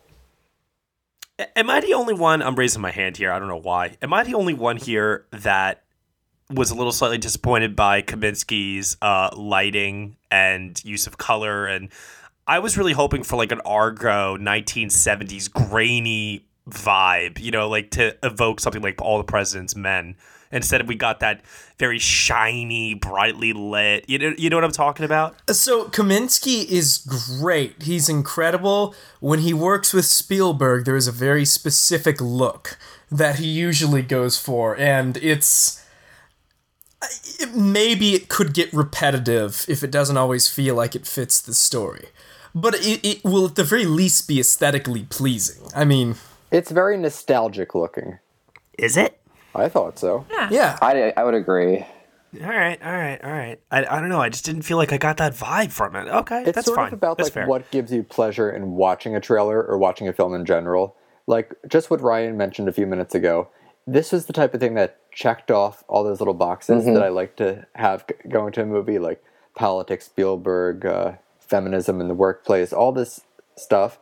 [1.55, 2.41] Am I the only one?
[2.41, 3.31] I'm raising my hand here.
[3.31, 3.95] I don't know why.
[4.01, 5.83] Am I the only one here that
[6.49, 11.65] was a little slightly disappointed by Kaminski's uh, lighting and use of color?
[11.65, 11.89] And
[12.47, 18.15] I was really hoping for like an Argo 1970s grainy vibe, you know, like to
[18.23, 20.15] evoke something like All the President's Men.
[20.49, 21.41] Instead, we got that
[21.77, 24.05] very shiny, brightly lit.
[24.07, 25.35] You know, you know what I'm talking about?
[25.49, 27.83] Uh, so Kaminski is great.
[27.83, 28.95] He's incredible.
[29.19, 32.77] When he works with Spielberg, there is a very specific look
[33.11, 35.85] that he usually goes for, and it's
[37.01, 37.07] uh,
[37.39, 41.53] it, maybe it could get repetitive if it doesn't always feel like it fits the
[41.53, 42.07] story.
[42.61, 45.63] But it, it will at the very least be aesthetically pleasing.
[45.75, 46.15] I mean,
[46.51, 48.19] It's very nostalgic looking.
[48.77, 49.19] Is it?
[49.55, 50.25] I thought so.
[50.31, 50.49] Yeah.
[50.51, 50.77] yeah.
[50.81, 51.85] I, I would agree.
[52.41, 53.59] All right, all right, all right.
[53.71, 54.19] I, I don't know.
[54.21, 56.07] I just didn't feel like I got that vibe from it.
[56.07, 56.87] Okay, It's that's sort fine.
[56.87, 57.47] of about that's like fair.
[57.47, 60.95] what gives you pleasure in watching a trailer or watching a film in general.
[61.25, 63.47] Like just what Ryan mentioned a few minutes ago.
[63.87, 66.93] This was the type of thing that checked off all those little boxes Mhm.
[66.95, 69.23] that I like to have going to a movie, like
[69.55, 71.13] politics, Spielberg, uh,
[71.47, 73.21] feminism in the workplace, all this
[73.55, 73.99] stuff.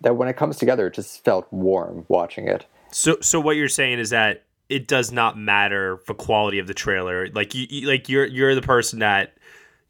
[0.00, 2.66] That when it comes together, it just felt warm watching it.
[2.92, 6.74] So, so what you're saying is that it does not matter the quality of the
[6.74, 7.28] trailer.
[7.28, 9.36] Like you, you like you're you're the person that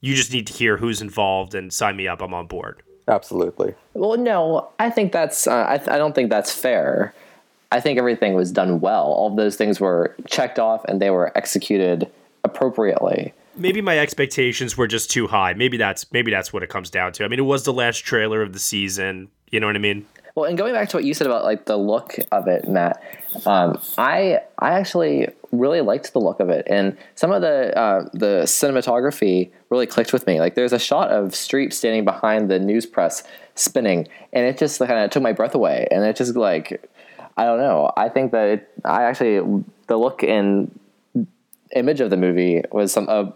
[0.00, 2.22] you just need to hear who's involved and sign me up.
[2.22, 2.82] I'm on board.
[3.08, 3.74] Absolutely.
[3.94, 5.46] Well, no, I think that's.
[5.46, 7.14] Uh, I, th- I don't think that's fair.
[7.72, 9.04] I think everything was done well.
[9.04, 12.10] All of those things were checked off and they were executed
[12.44, 13.34] appropriately.
[13.58, 15.52] Maybe my expectations were just too high.
[15.54, 17.24] Maybe that's maybe that's what it comes down to.
[17.24, 19.28] I mean, it was the last trailer of the season.
[19.50, 20.06] You know what I mean?
[20.34, 23.02] Well, and going back to what you said about like the look of it, Matt,
[23.44, 28.08] um, I I actually really liked the look of it, and some of the uh,
[28.12, 30.38] the cinematography really clicked with me.
[30.38, 33.24] Like, there's a shot of Streep standing behind the news press
[33.56, 35.88] spinning, and it just kind of took my breath away.
[35.90, 36.88] And it just like,
[37.36, 37.90] I don't know.
[37.96, 40.78] I think that it, I actually the look and
[41.74, 43.34] image of the movie was some a,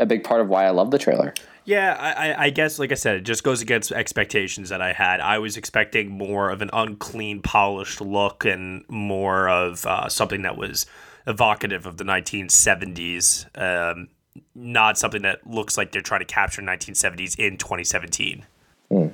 [0.00, 1.34] a big part of why I love the trailer.
[1.66, 5.20] Yeah, I, I- guess, like I said, it just goes against expectations that I had.
[5.20, 10.58] I was expecting more of an unclean, polished look and more of uh, something that
[10.58, 10.84] was
[11.26, 14.08] evocative of the 1970s, um,
[14.54, 18.44] not something that looks like they're trying to capture 1970s in 2017.
[18.90, 19.06] Hmm.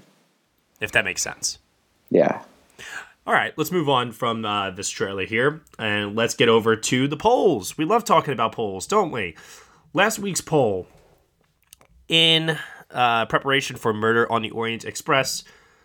[0.81, 1.59] If that makes sense.
[2.11, 2.43] Yeah.
[3.27, 7.07] All right, let's move on from uh, this trailer here and let's get over to
[7.07, 7.79] the polls.
[7.79, 9.37] We love talking about polls, don't we?
[9.93, 10.87] Last week's poll
[12.07, 12.57] in
[12.93, 15.43] uh, preparation for Murder on the Orient Express,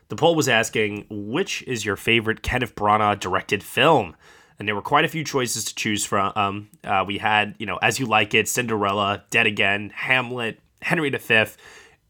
[0.10, 4.16] the poll was asking which is your favorite Kenneth Branagh directed film,
[4.60, 6.32] and there were quite a few choices to choose from.
[6.36, 11.10] Um, uh, we had, you know, As You Like It, Cinderella, Dead Again, Hamlet, Henry
[11.10, 11.46] V,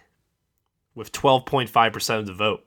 [0.96, 2.66] with 12.5% of the vote.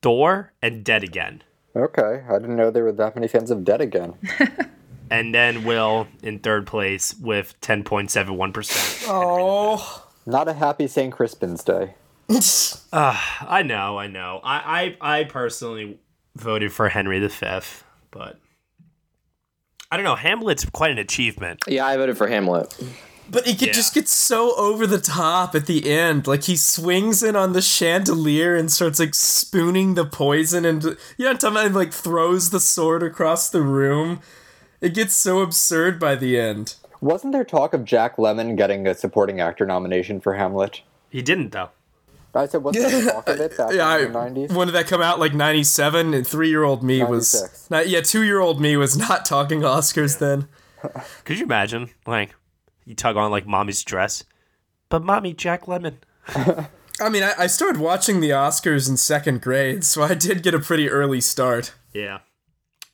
[0.00, 1.42] Thor and Dead Again.
[1.74, 4.14] Okay, I didn't know there were that many fans of Dead Again.
[5.12, 9.04] And then Will in third place with 10.71%.
[9.08, 11.12] Oh, Not a happy St.
[11.12, 11.94] Crispin's Day.
[12.94, 14.38] Uh, I know, I know.
[14.44, 15.98] I, I, I personally
[16.36, 17.60] voted for Henry V,
[18.10, 18.38] but
[19.90, 20.14] I don't know.
[20.14, 21.60] Hamlet's quite an achievement.
[21.66, 22.78] Yeah, I voted for Hamlet.
[23.30, 26.26] But it could just gets so over the top at the end.
[26.26, 30.90] Like he swings in on the chandelier and starts like spooning the poison, and you
[30.90, 31.66] know, what I'm talking about?
[31.66, 34.20] And, like throws the sword across the room.
[34.80, 36.74] It gets so absurd by the end.
[37.00, 40.82] Wasn't there talk of Jack Lemmon getting a supporting actor nomination for Hamlet?
[41.10, 41.70] He didn't, though.
[42.34, 44.52] I said, wasn't there talk of it back Yeah, I, in the 90s?
[44.52, 45.18] when did that come out?
[45.20, 47.88] Like '97, and three-year-old me was not.
[47.88, 50.48] Yeah, two-year-old me was not talking Oscars then.
[51.24, 52.34] Could you imagine, like,
[52.84, 54.24] you tug on like mommy's dress,
[54.88, 55.96] but mommy Jack Lemmon.
[57.00, 60.54] I mean, I, I started watching the Oscars in second grade, so I did get
[60.54, 61.74] a pretty early start.
[61.92, 62.20] Yeah.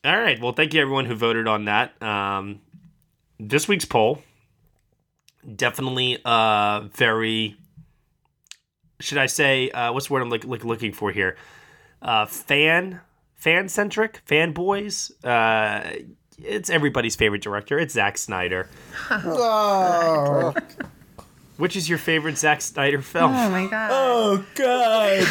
[0.04, 0.40] All right.
[0.40, 2.00] Well, thank you everyone who voted on that.
[2.02, 2.60] Um,
[3.38, 4.22] this week's poll
[5.56, 7.56] definitely uh very.
[9.00, 11.36] Should I say uh, what's the word I'm like, like looking for here?
[12.02, 13.00] Uh, fan
[13.36, 15.12] fan centric fanboys.
[15.24, 16.02] Uh,
[16.42, 17.78] it's everybody's favorite director.
[17.78, 18.68] It's Zack Snyder.
[19.10, 20.54] Oh,
[21.56, 23.32] Which is your favorite Zack Snyder film?
[23.34, 23.90] Oh my god.
[23.92, 25.26] oh God!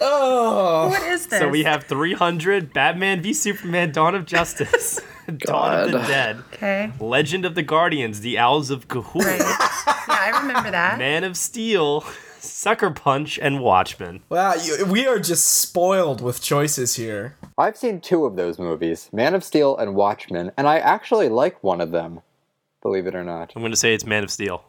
[0.00, 1.40] Oh, What is this?
[1.40, 5.00] So we have 300, Batman v Superman, Dawn of Justice,
[5.38, 6.92] Dawn of the Dead, Okay.
[7.00, 9.40] Legend of the Guardians, The Owls of Ga'Hoole, Right.
[9.40, 10.98] yeah, I remember that.
[10.98, 12.04] Man of Steel,
[12.40, 14.22] Sucker Punch, and Watchmen.
[14.28, 14.54] wow!
[14.54, 17.36] You, we are just spoiled with choices here.
[17.56, 21.62] I've seen two of those movies, Man of Steel and Watchmen, and I actually like
[21.62, 22.20] one of them.
[22.82, 23.52] Believe it or not.
[23.56, 24.62] I'm going to say it's Man of Steel.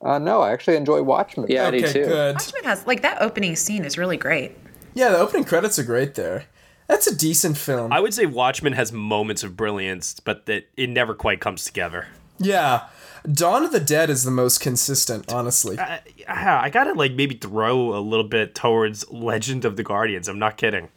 [0.00, 1.46] Uh, no, I actually enjoy Watchmen.
[1.48, 2.04] Yeah, I do Okay, too.
[2.06, 2.34] good.
[2.34, 4.56] Watchmen has like that opening scene is really great.
[4.94, 6.46] Yeah, the opening credits are great there.
[6.88, 7.92] That's a decent film.
[7.92, 12.08] I would say Watchmen has moments of brilliance, but that it never quite comes together.
[12.38, 12.88] yeah,
[13.30, 15.78] Dawn of the Dead is the most consistent, honestly.
[15.78, 20.28] I, I gotta like maybe throw a little bit towards Legend of the Guardians.
[20.28, 20.88] I'm not kidding.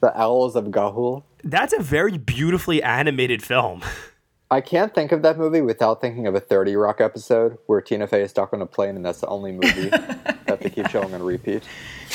[0.00, 1.22] The Owls of Ga'Hoole.
[1.42, 3.82] That's a very beautifully animated film.
[4.50, 8.06] I can't think of that movie without thinking of a 30 Rock episode where Tina
[8.06, 9.90] Fey is stuck on a plane and that's the only movie
[10.66, 11.62] that they keep showing on repeat.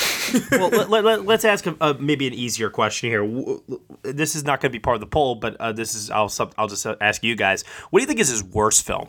[0.52, 3.58] well, let, let, let, us ask a, uh, maybe an easier question here.
[4.02, 6.28] This is not going to be part of the poll, but uh, this is I'll
[6.28, 7.62] sub- I'll just uh, ask you guys.
[7.90, 9.08] What do you think is his worst film?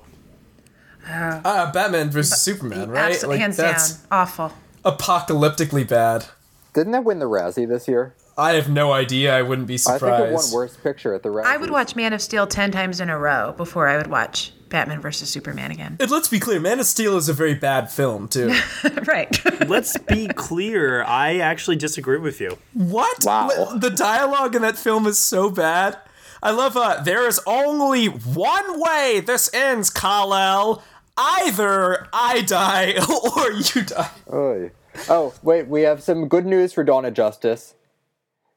[1.08, 3.12] Uh, Batman versus Superman, right?
[3.12, 4.54] Absolutely, hands that's down, awful.
[4.86, 6.26] apocalyptically bad.
[6.74, 8.16] Didn't that win the Razzie this year?
[8.38, 9.36] I have no idea.
[9.36, 10.04] I wouldn't be surprised.
[10.04, 11.46] I think it won Worst Picture at the Razzie.
[11.46, 14.54] I would watch Man of Steel ten times in a row before I would watch
[14.74, 15.98] Batman versus Superman again.
[16.00, 18.52] And let's be clear, Man of Steel is a very bad film too.
[19.08, 19.40] right.
[19.70, 21.04] Let's be clear.
[21.04, 22.58] I actually disagree with you.
[22.74, 23.24] What?
[23.24, 23.78] Wow.
[23.78, 26.00] The dialogue in that film is so bad.
[26.42, 30.82] I love uh there is only one way this ends, Kal-El.
[31.16, 32.96] Either I die
[33.38, 34.10] or you die.
[34.34, 34.72] Oy.
[35.08, 37.76] Oh, wait, we have some good news for Dawn of Justice.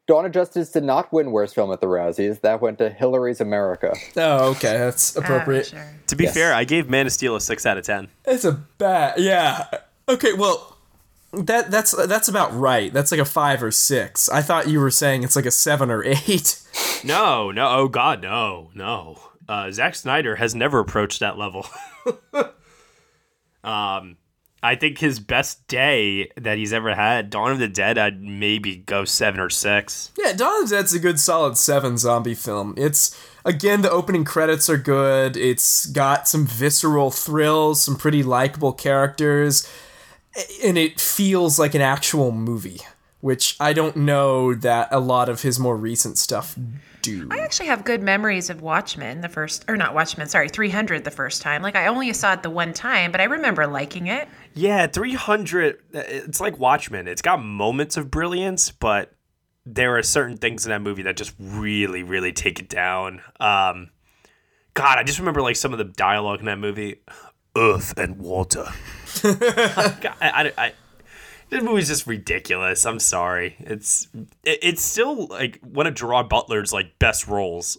[0.07, 2.41] Dawn of Justice did not win Worst Film at the Razzies.
[2.43, 3.93] That went to Hillary's America.
[4.17, 5.73] Oh, okay, that's appropriate.
[5.75, 5.95] Ah, sure.
[6.09, 6.35] To be Yes.
[6.35, 8.09] fair, I gave Man of Steel a six out of ten.
[8.25, 9.67] It's a bad yeah.
[10.09, 10.77] Okay, well
[11.33, 12.93] that that's that's about right.
[12.93, 14.29] That's like a five or six.
[14.29, 16.63] I thought you were saying it's like a seven or eight.
[17.05, 19.19] No, no, oh god, no, no.
[19.49, 21.67] Uh, Zack Snyder has never approached that level.
[23.65, 24.17] um,
[24.67, 28.21] I, I think his best day that he's ever had, Dawn of the Dead, I'd
[28.21, 30.11] maybe go seven or six.
[30.19, 32.75] Yeah, Dawn of the Dead's a good solid seven zombie film.
[32.77, 35.37] It's again the opening credits are good.
[35.37, 39.71] It's got some visceral thrills, some pretty likable characters,
[40.63, 42.81] and it feels like an actual movie,
[43.21, 46.57] which I don't know that a lot of his more recent stuff
[47.07, 47.29] do.
[47.31, 51.11] I actually have good memories of Watchmen, the first, or not Watchmen, sorry, 300 the
[51.11, 51.63] first time.
[51.63, 54.29] Like, I only saw it the one time, but I remember liking it.
[54.57, 57.07] Yeah, 300, it's like Watchmen.
[57.07, 59.13] It's got moments of brilliance, but
[59.67, 63.21] there are certain things in that movie that just really, really take it down.
[63.39, 63.91] Um,
[64.73, 67.03] God, I just remember like some of the dialogue in that movie
[67.55, 68.67] Earth and water.
[69.23, 70.73] God, I, I, I,
[71.51, 72.87] this movie's just ridiculous.
[72.87, 73.57] I'm sorry.
[73.59, 74.09] It's
[74.43, 77.77] it, it's still like one of Gerard Butler's like best roles,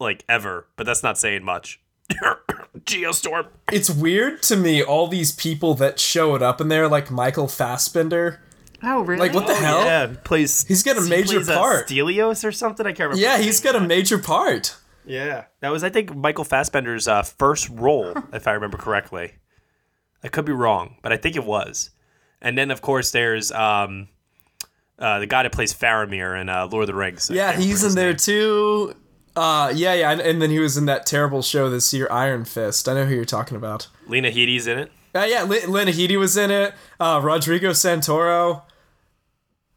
[0.00, 0.66] like ever.
[0.76, 1.80] But that's not saying much.
[2.84, 3.48] Geostorm.
[3.72, 8.40] It's weird to me all these people that showed up in there, like Michael Fassbender.
[8.82, 9.20] Oh, really?
[9.20, 9.84] Like what the Oh, hell?
[9.84, 10.64] Yeah, plays.
[10.66, 11.88] He's got a he major plays, uh, part.
[11.88, 12.86] Stelios or something.
[12.86, 13.20] I can't remember.
[13.20, 14.76] Yeah, he's got a major part.
[15.04, 19.32] Yeah, that was I think Michael Fassbender's uh, first role, if I remember correctly.
[20.22, 21.90] I could be wrong, but I think it was.
[22.40, 24.08] And then of course there's um,
[24.98, 27.30] uh, the guy that plays Faramir in uh, Lord of the Rings.
[27.30, 28.16] Yeah, he's in his there name.
[28.16, 28.94] too.
[29.38, 32.44] Uh, yeah, yeah, and, and then he was in that terrible show this year, Iron
[32.44, 32.88] Fist.
[32.88, 33.86] I know who you're talking about.
[34.08, 34.90] Lena Headey's in it.
[35.14, 36.74] Uh, yeah, L- Lena Headey was in it.
[36.98, 38.62] Uh, Rodrigo Santoro.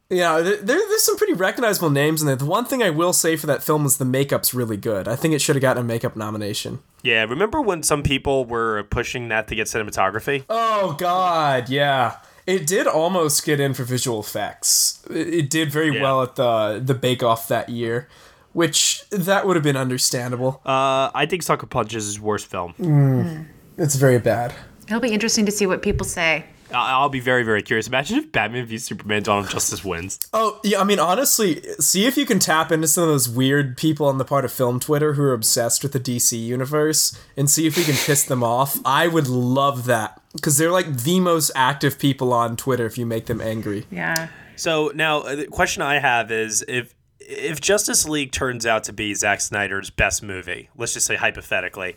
[0.09, 2.35] Yeah, there, there- there's some pretty recognizable names in there.
[2.35, 5.07] The one thing I will say for that film is the makeup's really good.
[5.07, 6.79] I think it should have gotten a makeup nomination.
[7.01, 10.43] Yeah, remember when some people were pushing that to get cinematography?
[10.49, 12.17] Oh God, yeah.
[12.45, 15.01] It did almost get in for visual effects.
[15.09, 16.01] It, it did very Yeah.
[16.01, 18.09] well at the the Bake Off that year,
[18.53, 20.61] which that would have been understandable.
[20.65, 22.73] Uh, I think Sucker Punch is his worst film.
[22.79, 23.45] Mm.
[23.77, 24.53] It's very bad.
[24.87, 26.45] It'll be interesting to see what people say.
[26.73, 27.87] I- I'll be very, very curious.
[27.87, 30.19] Imagine if Batman v Superman: Dawn of Justice wins.
[30.33, 33.75] Oh yeah, I mean honestly, see if you can tap into some of those weird
[33.77, 37.49] people on the part of film Twitter who are obsessed with the DC universe, and
[37.49, 38.79] see if we can piss them off.
[38.85, 42.85] I would love that because they're like the most active people on Twitter.
[42.85, 44.29] If you make them angry, Yeah.
[44.55, 46.93] So now uh, the question I have is if
[47.31, 51.95] if Justice League turns out to be Zack Snyder's best movie, let's just say hypothetically,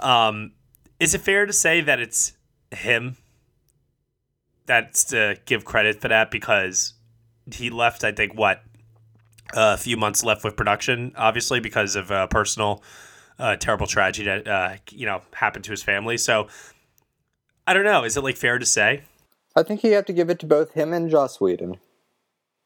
[0.00, 0.52] um,
[0.98, 2.32] is it fair to say that it's
[2.70, 3.16] him?
[4.66, 6.94] That's to give credit for that because
[7.52, 8.02] he left.
[8.02, 8.62] I think what
[9.52, 12.82] a few months left with production, obviously because of a personal
[13.38, 16.16] uh, terrible tragedy that uh, you know happened to his family.
[16.16, 16.48] So
[17.66, 18.04] I don't know.
[18.04, 19.02] Is it like fair to say?
[19.54, 21.78] I think you have to give it to both him and Joss Whedon.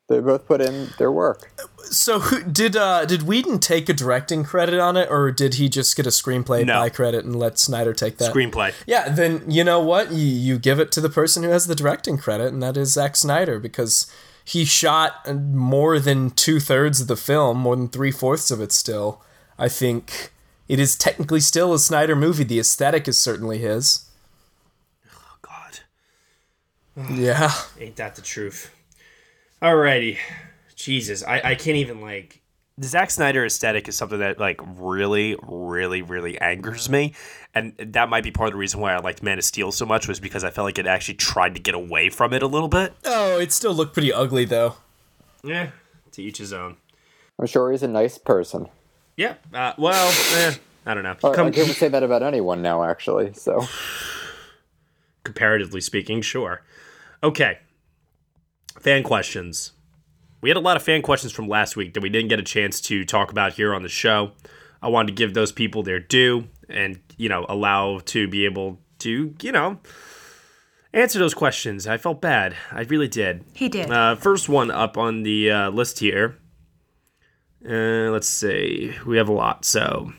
[0.09, 1.53] They both put in their work.
[1.83, 5.69] So who, did uh did Whedon take a directing credit on it, or did he
[5.69, 6.75] just get a screenplay No.
[6.81, 8.73] by credit and let Snyder take that Screenplay.
[8.87, 11.75] Yeah, then you know what you you give it to the person who has the
[11.75, 14.11] directing credit, and that is Zack Snyder because
[14.45, 18.73] he shot more than two thirds of the film, more than three fourths of it.
[18.73, 19.23] Still,
[19.59, 20.33] I think
[20.69, 22.45] it is technically still a Snyder movie.
[22.45, 24.07] The aesthetic is certainly his.
[25.15, 25.81] Oh God.
[27.11, 27.53] Yeah.
[27.79, 28.75] Ain't that the truth?
[29.63, 30.19] Alrighty.
[30.75, 32.41] Jesus, I, I can't even like
[32.79, 37.13] the Zack Snyder aesthetic is something that like really, really, really angers me.
[37.55, 39.85] And that might be part of the reason why I liked Man of Steel so
[39.85, 42.47] much was because I felt like it actually tried to get away from it a
[42.47, 42.95] little bit.
[43.05, 44.75] Oh, it still looked pretty ugly though.
[45.43, 45.71] Yeah.
[46.13, 46.77] To each his own.
[47.39, 48.69] I'm sure he's a nice person.
[49.17, 49.35] Yeah.
[49.53, 50.55] Uh, well, eh,
[50.87, 51.17] I don't know.
[51.25, 53.33] I, Come- I can't say that about anyone now, actually.
[53.33, 53.67] So
[55.25, 56.63] comparatively speaking, sure.
[57.25, 57.59] Okay.
[58.81, 59.73] Fan questions.
[60.41, 62.45] We had a lot of fan questions from last week that we didn't get a
[62.45, 64.33] chance to talk about here on the show.
[64.81, 68.79] I wanted to give those people their due and, you know, allow to be able
[69.01, 69.81] to, you know,
[70.93, 71.87] answer those questions.
[71.89, 72.55] I felt bad.
[72.71, 73.45] I really did.
[73.53, 73.91] He did.
[73.91, 76.39] Uh, first one up on the uh, list here.
[77.69, 78.95] Uh, let's see.
[79.05, 79.65] We have a lot.
[79.65, 80.13] So,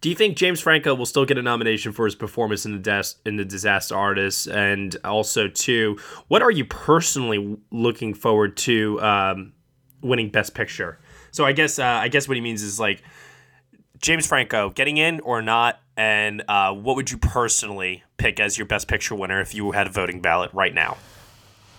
[0.00, 2.78] do you think James Franco will still get a nomination for his performance in the
[2.78, 4.46] Des- in the Disaster Artist?
[4.46, 5.98] And also, too,
[6.28, 9.52] what are you personally looking forward to um,
[10.00, 10.98] winning Best Picture?
[11.32, 13.02] So, I guess uh, I guess what he means is like
[14.00, 18.66] James Franco getting in or not, and uh, what would you personally pick as your
[18.66, 20.96] Best Picture winner if you had a voting ballot right now?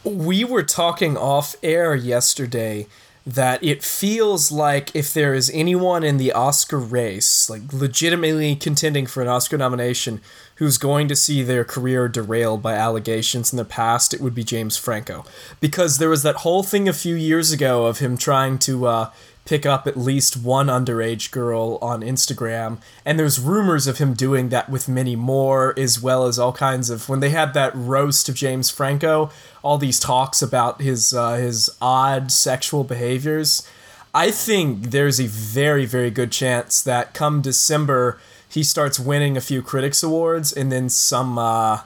[0.04, 2.88] we were talking off air yesterday
[3.26, 9.06] that it feels like if there is anyone in the Oscar race, like legitimately contending
[9.06, 10.22] for an Oscar nomination,
[10.56, 14.44] who's going to see their career derailed by allegations in the past, it would be
[14.44, 15.26] James Franco.
[15.60, 19.12] Because there was that whole thing a few years ago of him trying to uh,
[19.52, 24.47] pick up at least one underage girl on Instagram, and there's rumors of him doing
[24.47, 27.10] that with many more, as well as all kinds of.
[27.10, 29.30] When they had that roast of James Franco,
[29.62, 33.68] all these talks about his uh, his odd sexual behaviors.
[34.14, 39.41] I think there's a very, very good chance that come December he starts winning a
[39.41, 41.82] few critics awards and then some uh,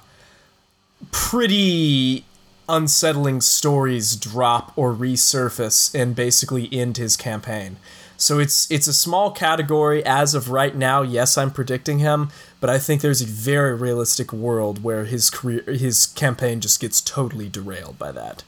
[1.11, 2.25] pretty
[2.67, 7.77] unsettling stories drop or resurface and basically end his campaign.
[8.17, 11.01] So it's it's a small category as of right now.
[11.01, 12.29] Yes, I'm predicting him,
[12.61, 17.01] but I think there's a very realistic world where his career his campaign just gets
[17.01, 18.43] totally derailed by that.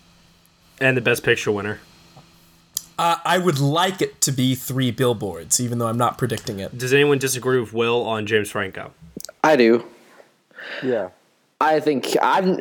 [0.80, 1.80] And the best picture winner.
[3.00, 6.78] Uh, I would like it to be three billboards, even though I'm not predicting it.
[6.78, 8.92] Does anyone disagree with Will on James Franco?
[9.44, 9.86] I do.
[10.82, 11.10] Yeah.
[11.62, 12.60] I think I'm.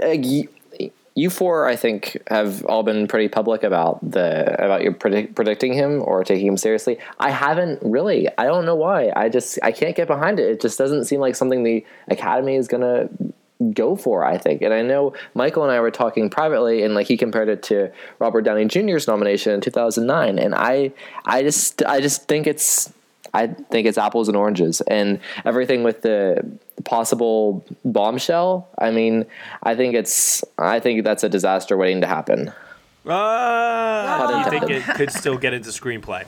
[1.16, 5.34] You, you four, I think, have all been pretty public about the about your predict,
[5.34, 6.98] predicting him or taking him seriously.
[7.18, 8.28] I haven't really.
[8.38, 9.12] I don't know why.
[9.16, 10.50] I just I can't get behind it.
[10.50, 13.08] It just doesn't seem like something the Academy is gonna
[13.72, 14.62] go for, I think.
[14.62, 17.90] And I know Michael and I were talking privately and like he compared it to
[18.18, 20.92] Robert Downey Jr.'s nomination in 2009 and I
[21.24, 22.92] I just I just think it's
[23.32, 28.68] I think it's apples and oranges and everything with the possible bombshell.
[28.79, 29.27] I mean,
[29.62, 32.53] I think it's I think that's a disaster waiting to happen.
[33.07, 36.24] Uh, you think it could still get into screenplay?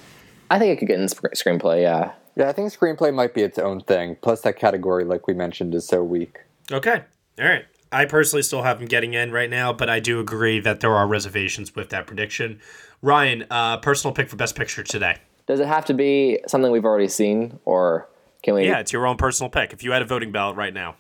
[0.51, 2.13] I think it could get into sc- screenplay, yeah.
[2.37, 4.17] Yeah, I think screenplay might be its own thing.
[4.23, 6.39] Plus, that category, like we mentioned, is so weak.
[6.71, 7.03] Okay.
[7.39, 7.65] All right.
[7.91, 10.95] I personally still have him getting in right now, but I do agree that there
[10.95, 12.61] are reservations with that prediction.
[13.03, 15.17] Ryan, uh, personal pick for Best Picture today.
[15.47, 18.07] Does it have to be something we've already seen, or
[18.43, 18.67] can we?
[18.67, 19.73] Yeah, it's your own personal pick.
[19.73, 20.97] If you had a voting ballot right now,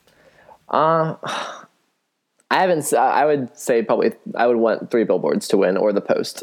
[0.68, 1.16] Uh,
[2.50, 2.92] I haven't.
[2.94, 6.42] I would say probably I would want Three Billboards to win or The Post,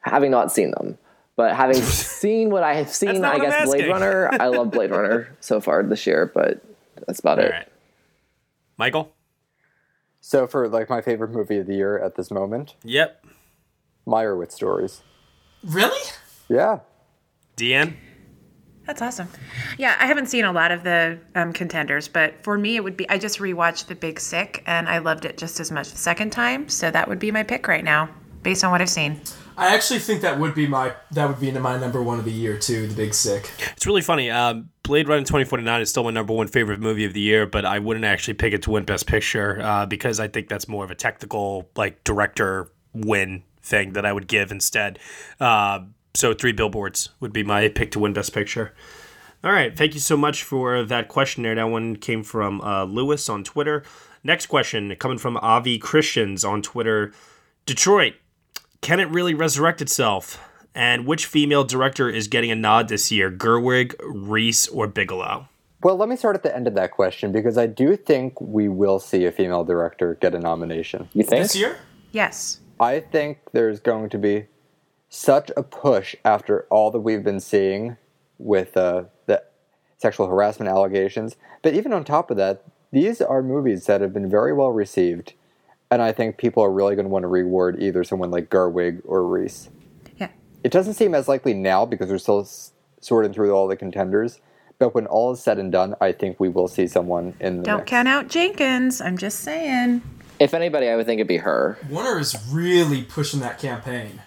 [0.00, 0.98] having not seen them.
[1.36, 3.88] But having seen what I have seen, I guess Blade.
[3.88, 4.28] Runner.
[4.40, 6.62] I love Blade Runner so far this year, but
[7.06, 7.70] that's about it.
[8.78, 9.12] Michael.
[10.20, 13.24] So, for like my favorite movie of the year at this moment, Yep.
[14.06, 15.02] Meyerowitz Stories.
[15.62, 16.00] Really?
[16.48, 16.80] Yeah.
[17.56, 17.94] Deanne.
[18.86, 19.28] That's awesome.
[19.78, 22.96] Yeah, I haven't seen a lot of the um, contenders, but for me, it would
[22.96, 25.98] be I just rewatched The Big Sick and I loved it just as much the
[25.98, 26.68] second time.
[26.68, 28.08] So that would be my pick right now,
[28.42, 29.20] based on what I've seen.
[29.58, 32.32] I actually think that would be my that would be my number one of the
[32.32, 32.86] year too.
[32.86, 33.50] The Big Sick.
[33.72, 34.30] It's really funny.
[34.30, 37.64] Um, Blade Runner 2049 is still my number one favorite movie of the year, but
[37.64, 40.84] I wouldn't actually pick it to win Best Picture uh, because I think that's more
[40.84, 45.00] of a technical, like, director win thing that I would give instead.
[45.40, 45.80] Uh,
[46.16, 48.74] so, Three Billboards would be my pick to win Best Picture.
[49.44, 49.76] All right.
[49.76, 51.54] Thank you so much for that question there.
[51.54, 53.84] That one came from uh, Lewis on Twitter.
[54.24, 57.12] Next question coming from Avi Christians on Twitter.
[57.64, 58.14] Detroit,
[58.80, 60.42] can it really resurrect itself?
[60.74, 63.30] And which female director is getting a nod this year?
[63.30, 65.48] Gerwig, Rees, or Bigelow?
[65.82, 68.68] Well, let me start at the end of that question because I do think we
[68.68, 71.08] will see a female director get a nomination.
[71.12, 71.42] You think?
[71.42, 71.78] This year?
[72.12, 72.60] Yes.
[72.80, 74.46] I think there's going to be
[75.16, 77.96] such a push after all that we've been seeing
[78.38, 79.42] with uh, the
[79.96, 81.36] sexual harassment allegations.
[81.62, 82.62] But even on top of that,
[82.92, 85.32] these are movies that have been very well received.
[85.90, 89.00] And I think people are really going to want to reward either someone like Gerwig
[89.04, 89.70] or Rees.
[90.18, 90.28] Yeah.
[90.62, 92.46] It doesn't seem as likely now because we're still
[93.00, 94.40] sorting through all the contenders.
[94.78, 97.62] But when all is said and done, I think we will see someone in the
[97.62, 97.88] Don't mix.
[97.88, 99.00] count out Jenkins.
[99.00, 100.02] I'm just saying.
[100.38, 101.78] If anybody, I would think it'd be her.
[101.88, 104.20] Warner is really pushing that campaign.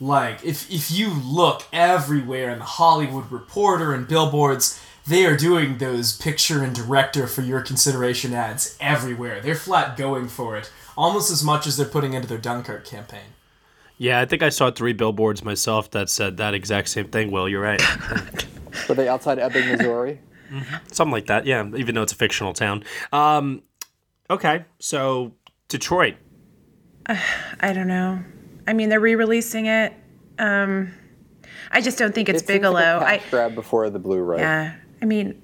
[0.00, 5.76] Like, if if you look everywhere in the Hollywood Reporter and billboards, they are doing
[5.76, 9.40] those picture and director for your consideration ads everywhere.
[9.40, 13.34] They're flat going for it, almost as much as they're putting into their Dunkirk campaign.
[13.98, 17.30] Yeah, I think I saw three billboards myself that said that exact same thing.
[17.30, 17.82] Will, you're right.
[18.88, 20.20] Were they outside Ebbing, Missouri?
[20.90, 21.44] Something like that.
[21.44, 22.84] Yeah, even though it's a fictional town.
[23.12, 23.62] Um,
[24.30, 25.34] okay, so
[25.68, 26.14] Detroit.
[27.06, 28.24] I don't know.
[28.70, 29.92] I mean, they're re-releasing it.
[30.38, 30.92] Um,
[31.72, 32.98] I just don't think it's It seems Bigelow.
[33.00, 34.38] like a I cash grab before the Blu-ray.
[34.38, 34.74] yeah.
[35.02, 35.40] I mean,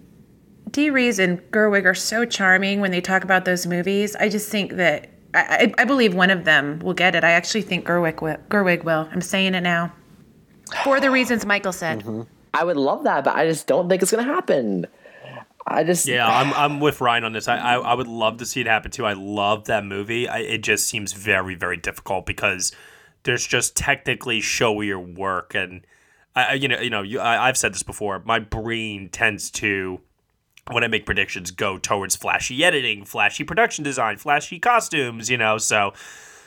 [0.70, 4.14] Dee Rees and Gerwig are so charming when they talk about those movies.
[4.16, 7.24] I just think that I, I, I believe one of them will get it.
[7.24, 8.36] I actually think Gerwig will.
[8.48, 9.08] Gerwig will.
[9.10, 9.92] I'm saying it now.
[10.84, 12.04] For the reasons Michael said.
[12.54, 14.86] I would love that, but I just don't think it's gonna happen.
[15.66, 17.48] I just Yeah, I'm, I'm with Ryan on this.
[17.48, 19.04] I, I I would love to see it happen too.
[19.04, 20.28] I love that movie.
[20.28, 22.72] I, it just seems very very difficult because
[23.26, 25.86] there's just technically showier work, and
[26.34, 28.22] I I- you know you know you, I, I've said this before.
[28.24, 30.00] My brain tends to
[30.70, 35.58] when I make predictions, go towards flashy editing, flashy production design, flashy costumes, you know.
[35.58, 35.92] So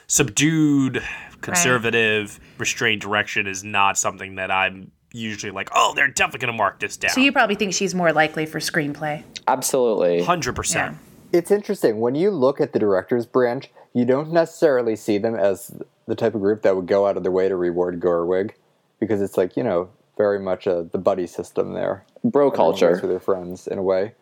[0.08, 1.04] subdued,
[1.42, 6.58] conservative, restrained direction is not something that I'm usually like, oh, they're definitely going to
[6.58, 7.12] mark this down.
[7.12, 9.24] So you probably think she's more likely for screenplay.
[9.48, 10.22] Absolutely.
[10.22, 10.96] 100%.
[11.32, 12.00] It's interesting.
[12.00, 15.72] When you look at the director's branch, you don't necessarily see them as
[16.10, 18.52] the type of group that would go out of their way to reward Gerwig
[19.00, 22.04] because it's like, you know, very much a, the buddy system there.
[22.24, 22.90] Bro culture.
[22.90, 24.14] works with their friends in a way.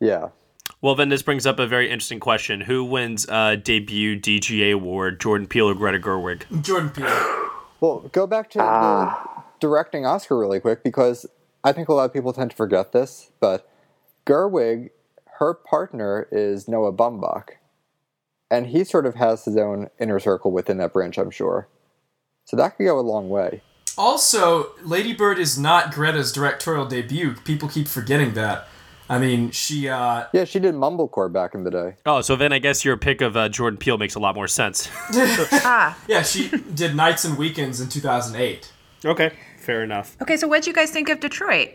[0.00, 0.28] Yeah.
[0.82, 2.62] Well, then this brings up a very interesting question.
[2.62, 6.62] Who wins uh, debut DGA award, Jordan Peele or Greta Gerwig?
[6.62, 7.48] Jordan Peele.
[7.80, 9.14] Well, go back to the
[9.60, 11.26] directing Oscar really quick because
[11.62, 13.70] I think a lot of people tend to forget this, but
[14.26, 14.90] Gerwig,
[15.38, 17.50] her partner is Noah Baumbach.
[18.50, 21.68] And he sort of has his own inner circle within that branch, I'm sure.
[22.44, 23.62] So that could go a long way.
[23.96, 27.34] Also, Lady Bird is not Greta's directorial debut.
[27.44, 28.66] People keep forgetting that.
[29.08, 29.88] I mean, she.
[29.88, 31.96] uh Yeah, she did Mumblecore back in the day.
[32.06, 34.48] Oh, so then I guess your pick of uh, Jordan Peele makes a lot more
[34.48, 34.88] sense.
[35.12, 35.96] ah.
[36.08, 38.72] Yeah, she did Nights and Weekends in 2008.
[39.04, 40.16] Okay, fair enough.
[40.22, 41.70] Okay, so what'd you guys think of Detroit?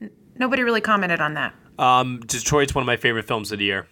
[0.00, 1.54] N- Nobody really commented on that.
[1.78, 3.88] Um, Detroit's one of my favorite films of the year.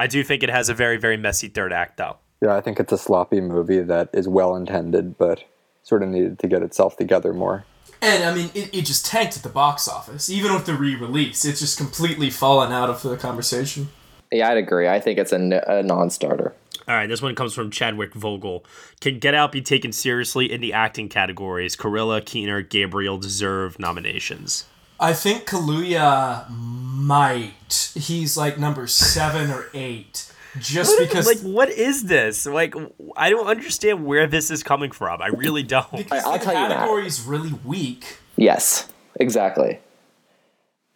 [0.00, 2.16] I do think it has a very, very messy third act, though.
[2.40, 5.44] Yeah, I think it's a sloppy movie that is well intended, but
[5.82, 7.66] sort of needed to get itself together more.
[8.00, 10.30] And I mean, it, it just tanked at the box office.
[10.30, 13.90] Even with the re release, it's just completely fallen out of the conversation.
[14.32, 14.88] Yeah, I'd agree.
[14.88, 16.54] I think it's a non-starter.
[16.88, 18.64] All right, this one comes from Chadwick Vogel.
[19.02, 21.76] Can Get Out be taken seriously in the acting categories?
[21.76, 24.64] Kaluuya, Keener, Gabriel deserve nominations.
[25.00, 27.92] I think Kaluuya might.
[27.94, 30.30] He's like number seven or eight.
[30.58, 31.26] Just What is- because.
[31.26, 32.44] like, what is this?
[32.44, 32.74] Like,
[33.16, 35.22] I don't understand where this is coming from.
[35.22, 35.90] I really don't.
[35.92, 36.76] because I'll the tell you that.
[36.78, 38.18] category is really weak.
[38.36, 38.88] Yes,
[39.18, 39.78] exactly.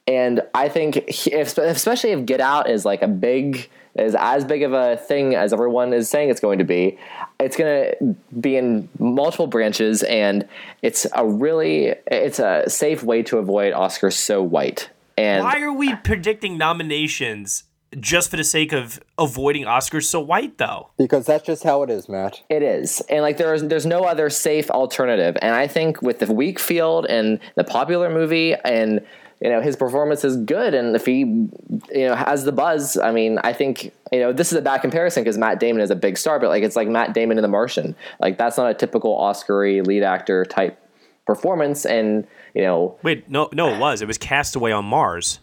[0.06, 4.44] And I think, he- if, especially if Get Out is like a big, is as
[4.44, 6.98] big of a thing as everyone is saying it's going to be,
[7.38, 10.48] it's going to be in multiple branches, and
[10.82, 14.90] it's a really, it's a safe way to avoid Oscars so white.
[15.16, 17.64] And Why are we predicting nominations
[18.00, 20.90] just for the sake of avoiding Oscars so white, though?
[20.98, 22.42] Because that's just how it is, Matt.
[22.48, 25.36] It is, and like there's there's no other safe alternative.
[25.40, 29.04] And I think with the weak field and the popular movie, and
[29.44, 33.12] you know his performance is good, and if he you know has the buzz, I
[33.12, 35.96] mean, I think you know this is a bad comparison because Matt Damon is a
[35.96, 37.94] big star, but like it's like Matt Damon in The Martian.
[38.20, 40.78] Like that's not a typical Oscar-y lead actor type
[41.26, 44.00] performance, and you know, Wait, no, no, it was.
[44.02, 45.40] It was Castaway on Mars.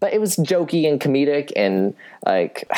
[0.00, 1.94] but it was jokey and comedic, and
[2.26, 2.64] like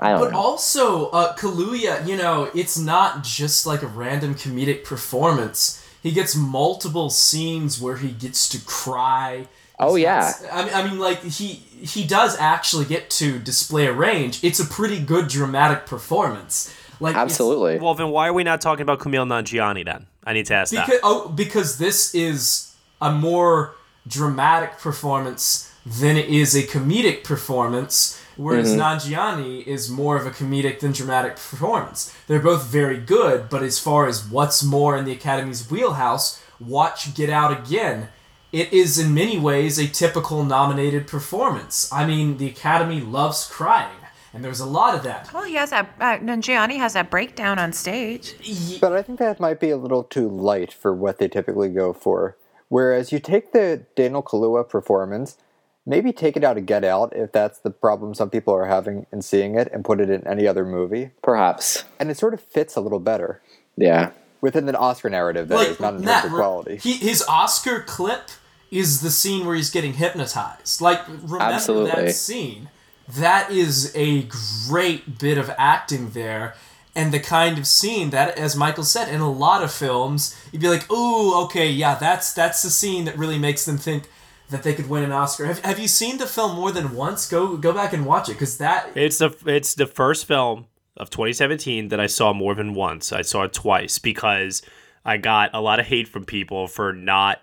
[0.00, 0.38] I don't But know.
[0.38, 5.84] also, uh, Kaluuya, you know, it's not just like a random comedic performance.
[6.02, 9.46] He gets multiple scenes where he gets to cry.
[9.80, 10.32] Oh, He's yeah.
[10.42, 14.42] got- I mean, I mean, like he he does actually get to display a range.
[14.42, 16.74] It's a pretty good dramatic performance.
[17.00, 17.78] Like Absolutely.
[17.78, 20.06] Well, then why are we not talking about Kumail Nanjiani then?
[20.24, 21.00] I need to ask Because, that.
[21.04, 23.74] oh, because this is a more
[24.08, 28.78] dramatic performance than it is a comedic performance, whereas Mhm.
[28.80, 32.10] Nanjiani is more of a comedic than dramatic performance.
[32.26, 37.14] They're both very good, but as far as what's more in the Academy's wheelhouse, watch
[37.14, 38.08] Get Out again.
[38.50, 41.92] It is in many ways a typical nominated performance.
[41.92, 43.98] I mean, the Academy loves crying,
[44.32, 45.32] and there's a lot of that.
[45.34, 45.94] Well, he has that.
[46.00, 48.34] Uh, Nanjiani has that breakdown on stage.
[48.80, 51.92] But I think that might be a little too light for what they typically go
[51.92, 52.36] for.
[52.68, 55.36] Whereas you take the Daniel Kaluuya performance,
[55.84, 59.06] maybe take it out of Get Out if that's the problem some people are having
[59.12, 61.10] in seeing it, and put it in any other movie.
[61.22, 61.84] Perhaps.
[62.00, 63.42] And it sort of fits a little better
[63.76, 64.10] Yeah.
[64.40, 65.48] Within the Oscar narrative.
[65.48, 66.76] That is like not in terms of quality.
[66.76, 68.30] He, his Oscar clip
[68.70, 70.80] is the scene where he's getting hypnotized.
[70.80, 71.90] Like remember Absolutely.
[71.90, 72.68] that scene.
[73.08, 74.28] That is a
[74.68, 76.54] great bit of acting there.
[76.94, 80.60] And the kind of scene that, as Michael said, in a lot of films, you'd
[80.60, 84.08] be like, "Ooh, okay, yeah, that's that's the scene that really makes them think
[84.50, 87.28] that they could win an Oscar." Have, have you seen the film more than once?
[87.28, 90.66] Go go back and watch it because that It's the it's the first film
[90.98, 93.12] of 2017 that I saw more than once.
[93.12, 94.62] I saw it twice because
[95.04, 97.40] I got a lot of hate from people for not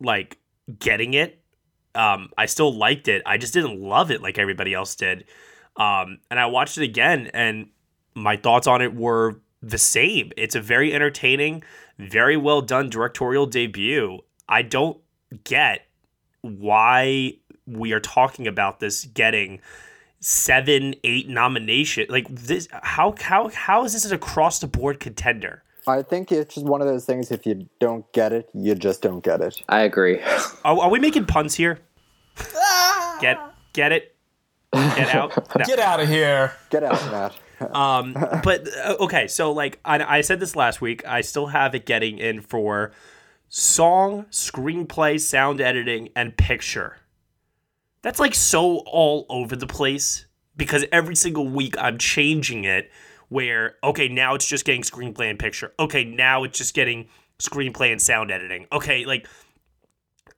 [0.00, 0.38] like
[0.78, 1.40] getting it.
[1.94, 3.22] Um, I still liked it.
[3.24, 5.24] I just didn't love it like everybody else did.
[5.76, 7.68] Um, and I watched it again, and
[8.14, 10.32] my thoughts on it were the same.
[10.36, 11.62] It's a very entertaining,
[11.98, 14.20] very well done directorial debut.
[14.48, 14.98] I don't
[15.44, 15.86] get
[16.42, 17.34] why
[17.66, 19.60] we are talking about this getting
[20.24, 22.06] seven, eight nomination.
[22.08, 25.62] Like this, how how how is this an across the board contender?
[25.86, 27.30] I think it's just one of those things.
[27.30, 29.62] If you don't get it, you just don't get it.
[29.68, 30.20] I agree.
[30.64, 31.78] Are, are we making puns here?
[33.20, 33.38] Get
[33.74, 34.16] Get it?
[34.72, 35.36] Get out?
[35.58, 35.64] No.
[35.64, 36.52] Get out of here.
[36.70, 37.34] Get out, Matt.
[37.72, 38.12] Um,
[38.42, 41.86] but uh, okay, so like I, I said this last week, I still have it
[41.86, 42.90] getting in for
[43.48, 46.98] song, screenplay, sound editing, and picture.
[48.04, 50.26] That's like so all over the place
[50.58, 52.90] because every single week I'm changing it.
[53.30, 55.72] Where okay, now it's just getting screenplay and picture.
[55.80, 58.66] Okay, now it's just getting screenplay and sound editing.
[58.70, 59.26] Okay, like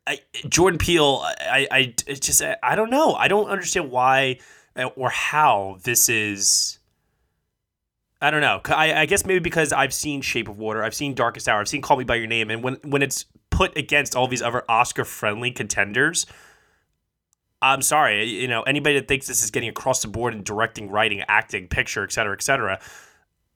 [0.07, 3.15] I, Jordan Peele, I, I just I don't know.
[3.15, 4.39] I don't understand why
[4.77, 6.79] uh, or how this is.
[8.23, 8.61] I don't know.
[8.67, 11.69] I, I guess maybe because I've seen Shape of Water, I've seen Darkest Hour, I've
[11.69, 14.63] seen Call Me by Your Name, and when when it's put against all these other
[14.69, 16.27] Oscar-friendly contenders,
[17.73, 20.91] I'm sorry, you know, anybody that thinks this is getting across the board in directing,
[20.91, 22.81] writing, acting, picture, et cetera, et cetera,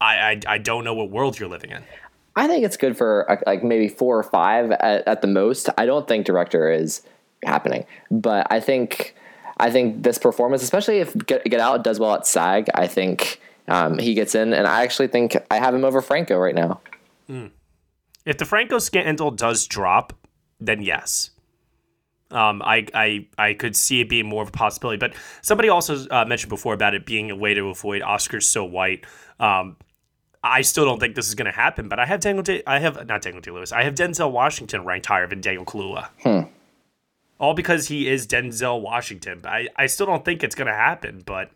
[0.01, 1.83] I I, I don't know what world you're living in.
[2.37, 5.69] I think it's good for uh, like maybe four or five at, at the most.
[5.77, 7.03] I don't think director is
[7.45, 9.15] happening, but I think
[9.59, 13.41] I think this performance, especially if Get, Get Out does well at SAG, I think
[13.69, 16.81] um, he gets in, and I actually think I have him over Franco right now.
[17.29, 17.51] Mm.
[18.25, 20.13] If the Franco scandal does drop,
[20.61, 21.31] then yes.
[22.31, 26.07] Um, I, I I could see it being more of a possibility, but somebody also
[26.09, 29.05] uh, mentioned before about it being a way to avoid Oscars so white.
[29.41, 29.77] Um,
[30.43, 32.43] I still don't think this is going to happen, but I have Daniel.
[32.43, 33.73] Day, I have not Daniel Day Lewis.
[33.73, 36.09] I have Denzel Washington ranked higher than Daniel Kaluuya.
[36.23, 36.49] Hmm.
[37.39, 39.41] All because he is Denzel Washington.
[39.45, 41.51] I I still don't think it's going to happen, but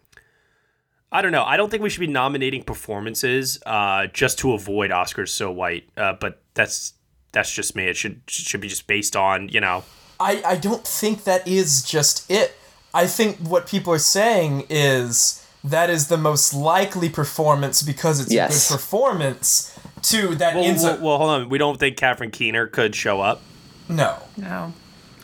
[1.10, 1.44] I don't know.
[1.44, 5.88] I don't think we should be nominating performances uh, just to avoid Oscars so white.
[5.96, 6.94] Uh, but that's
[7.32, 7.86] that's just me.
[7.86, 9.84] It should should be just based on you know.
[10.30, 12.56] I I don't think that is just it.
[12.92, 18.32] I think what people are saying is that is the most likely performance because it's
[18.32, 18.50] Yes.
[18.50, 19.70] a good performance.
[20.12, 21.48] To that Well, ends well, up well, hold on.
[21.48, 23.40] We don't think Catherine Keener could show up.
[23.88, 24.18] no.
[24.36, 24.72] No.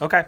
[0.01, 0.25] Okay.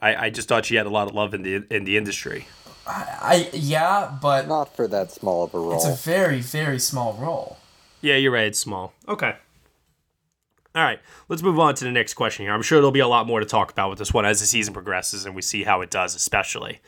[0.00, 2.46] I, I just thought she had a lot of love in the in the industry.
[2.86, 3.02] I,
[3.32, 5.74] I yeah, but not for that small of a role.
[5.74, 7.56] It's a very very small role.
[8.00, 8.46] Yeah, you're right.
[8.46, 8.92] It's small.
[9.08, 9.34] Okay.
[10.76, 11.00] All right,
[11.30, 12.52] let's move on to the next question here.
[12.52, 14.46] I'm sure there'll be a lot more to talk about with this one as the
[14.46, 16.80] season progresses and we see how it does, especially.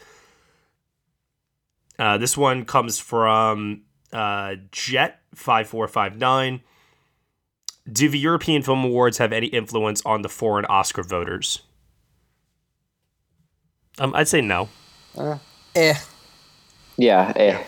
[1.98, 6.60] Uh, this one comes from uh, Jet5459.
[7.90, 11.62] Do the European Film Awards have any influence on the foreign Oscar voters?
[13.98, 14.68] Um, I'd say no.
[15.16, 15.38] Uh,
[15.74, 15.94] eh.
[16.98, 17.64] Yeah, eh.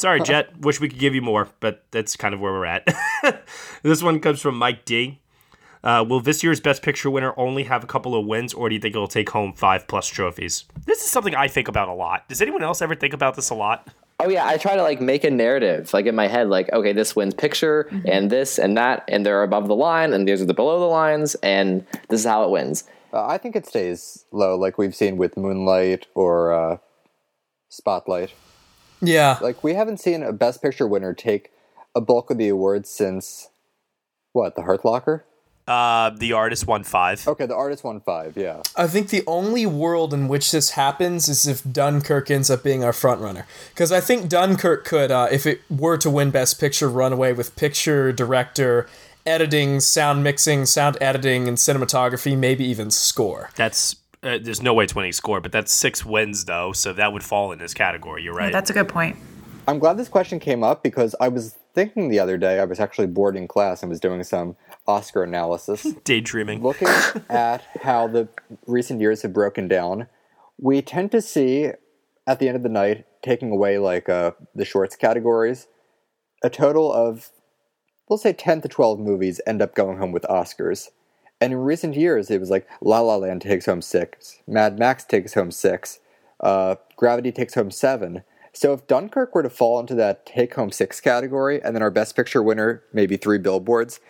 [0.00, 0.58] Sorry, Jet.
[0.60, 2.88] Wish we could give you more, but that's kind of where we're at.
[3.82, 5.20] this one comes from Mike D.
[5.82, 8.74] Uh, will this year's Best Picture winner only have a couple of wins, or do
[8.74, 10.64] you think it'll take home five plus trophies?
[10.86, 12.28] This is something I think about a lot.
[12.28, 13.88] Does anyone else ever think about this a lot?
[14.22, 16.92] Oh yeah, I try to like make a narrative like in my head, like okay,
[16.92, 20.46] this wins picture and this and that, and they're above the line, and these are
[20.46, 22.84] the below the lines, and this is how it wins.
[23.12, 26.76] Uh, I think it stays low, like we've seen with Moonlight or uh,
[27.70, 28.32] Spotlight.
[29.00, 29.38] Yeah.
[29.40, 31.50] Like we haven't seen a Best Picture winner take
[31.94, 33.48] a bulk of the awards since
[34.32, 35.24] what the Hurt Locker.
[35.66, 37.26] Uh, the artist won five.
[37.28, 38.36] Okay, the artist won five.
[38.36, 38.62] Yeah.
[38.74, 42.82] I think the only world in which this happens is if Dunkirk ends up being
[42.82, 43.46] our front runner.
[43.68, 47.32] Because I think Dunkirk could, uh, if it were to win Best Picture, run away
[47.32, 48.88] with picture, director,
[49.24, 53.50] editing, sound mixing, sound editing, and cinematography, maybe even score.
[53.54, 57.12] That's uh, there's no way it's winning score, but that's six wins though, so that
[57.12, 58.22] would fall in this category.
[58.22, 58.52] You're right.
[58.52, 59.16] That's a good point.
[59.66, 62.80] I'm glad this question came up because I was thinking the other day, I was
[62.80, 64.56] actually bored in class and was doing some
[64.86, 65.82] Oscar analysis.
[66.04, 66.62] Daydreaming.
[66.62, 66.88] Looking
[67.28, 68.28] at how the
[68.66, 70.08] recent years have broken down,
[70.58, 71.70] we tend to see
[72.26, 75.66] at the end of the night, taking away like uh, the shorts categories,
[76.42, 77.30] a total of,
[78.08, 80.88] we'll say 10 to 12 movies end up going home with Oscars.
[81.40, 85.04] And in recent years, it was like La La Land takes home six, Mad Max
[85.04, 86.00] takes home six,
[86.40, 88.22] uh, Gravity takes home seven.
[88.52, 91.90] So if Dunkirk were to fall into that take home six category, and then our
[91.90, 94.00] Best Picture winner, maybe three billboards,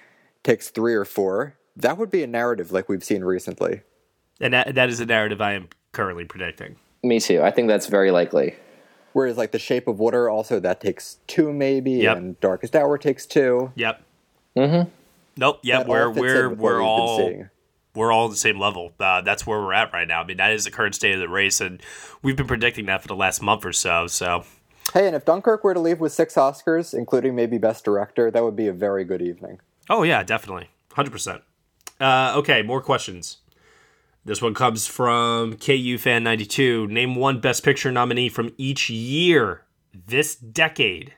[0.42, 3.82] takes three or four, that would be a narrative like we've seen recently.
[4.40, 6.76] And that, that is a narrative I am currently predicting.
[7.02, 7.42] Me too.
[7.42, 8.56] I think that's very likely.
[9.12, 12.16] Whereas like The Shape of Water, also that takes two maybe, Yep.
[12.16, 13.72] and Darkest Hour takes two.
[13.76, 14.02] Yep.
[14.56, 14.90] Mm-hmm.
[15.36, 15.60] Nope.
[15.64, 17.44] That We're all we're we're all
[17.94, 18.92] we're all at the same level.
[19.00, 20.22] Uh, that's where we're at right now.
[20.22, 21.82] I mean, that is the current state of the race, and
[22.22, 24.06] we've been predicting that for the last month or so.
[24.06, 24.44] So
[24.92, 28.42] Hey, and if Dunkirk were to leave with six Oscars, including maybe Best Director, that
[28.42, 29.60] would be a very good evening.
[29.88, 31.42] Oh yeah, definitely, hundred percent.
[32.00, 33.38] Uh, okay, more questions.
[34.24, 36.88] This one comes from KU fan ninety two.
[36.88, 39.62] Name one Best Picture nominee from each year
[40.06, 41.14] this decade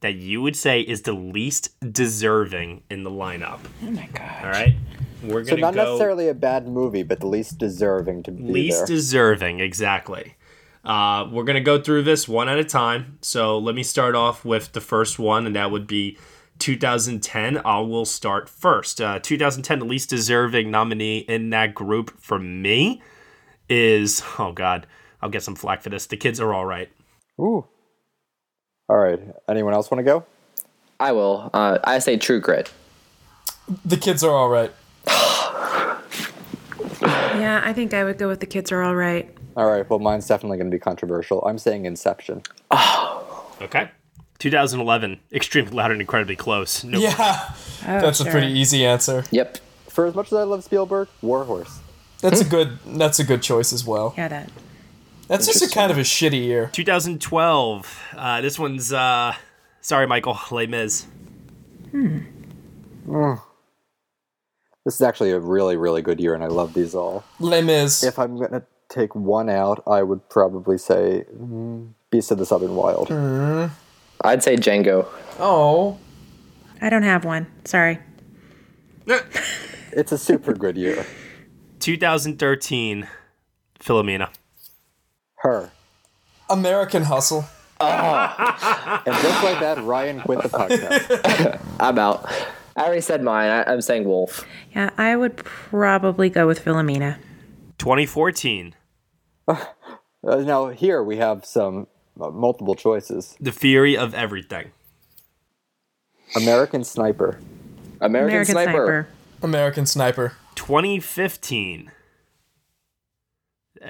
[0.00, 3.60] that you would say is the least deserving in the lineup.
[3.82, 4.44] Oh my god!
[4.44, 4.74] All right,
[5.22, 8.42] we're So gonna not go necessarily a bad movie, but the least deserving to be
[8.42, 8.96] least there.
[8.96, 10.36] deserving exactly.
[10.84, 13.18] Uh, we're gonna go through this one at a time.
[13.20, 16.16] So let me start off with the first one, and that would be
[16.58, 17.58] 2010.
[17.64, 19.00] I will start first.
[19.00, 23.02] Uh, 2010, the least deserving nominee in that group for me
[23.68, 24.86] is oh god,
[25.20, 26.06] I'll get some flack for this.
[26.06, 26.88] The kids are all right.
[27.38, 27.66] Ooh.
[28.90, 29.20] All right.
[29.48, 30.24] Anyone else want to go?
[30.98, 31.48] I will.
[31.54, 32.72] Uh, I say True Grit.
[33.84, 34.72] The kids are all right.
[37.02, 39.34] Yeah, I think I would go with the kids are all right.
[39.56, 39.88] All right.
[39.88, 41.42] Well, mine's definitely going to be controversial.
[41.46, 42.42] I'm saying Inception.
[43.62, 43.90] Okay.
[44.38, 46.82] 2011, extremely loud and incredibly close.
[46.82, 47.52] No Yeah.
[47.84, 49.24] That's a pretty easy answer.
[49.30, 49.58] Yep.
[49.88, 51.78] For as much as I love Spielberg, Warhorse.
[52.22, 52.78] That's a good.
[52.86, 54.14] That's a good choice as well.
[54.16, 54.50] Yeah, that.
[55.30, 56.70] That's just a kind of a shitty year.
[56.72, 58.02] 2012.
[58.16, 59.32] Uh, this one's uh,
[59.80, 60.36] sorry, Michael.
[60.50, 61.06] Les Mis.
[63.08, 63.40] Oh.
[64.84, 67.22] This is actually a really, really good year, and I love these all.
[67.38, 68.02] Les Mis.
[68.02, 72.46] If I'm going to take one out, I would probably say mm, Beast of the
[72.46, 73.06] Southern Wild.
[73.06, 73.70] Mm.
[74.22, 75.06] I'd say Django.
[75.38, 75.96] Oh.
[76.82, 77.46] I don't have one.
[77.64, 78.00] Sorry.
[79.92, 81.04] It's a super good year.
[81.80, 83.08] 2013.
[83.80, 84.28] Philomena.
[85.40, 85.70] Her.
[86.48, 87.44] American Hustle.
[87.80, 91.60] And just like that, Ryan quit the podcast.
[91.80, 92.30] I'm out.
[92.76, 93.48] I already said mine.
[93.48, 94.44] I, I'm saying Wolf.
[94.74, 97.16] Yeah, I would probably go with Philomena.
[97.78, 98.74] 2014.
[99.48, 99.56] Uh,
[100.22, 101.86] now, here we have some
[102.20, 104.72] uh, multiple choices The Theory of Everything.
[106.36, 107.40] American Sniper.
[108.00, 108.70] American, American Sniper.
[108.70, 109.08] Sniper.
[109.42, 110.32] American Sniper.
[110.54, 111.90] 2015.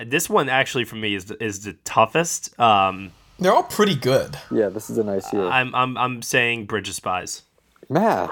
[0.07, 2.59] This one actually for me is the, is the toughest.
[2.61, 4.36] Um, They're all pretty good.
[4.51, 5.47] Yeah, this is a nice year.
[5.47, 7.43] I'm I'm I'm saying Bridge of Spies.
[7.88, 8.30] Mad.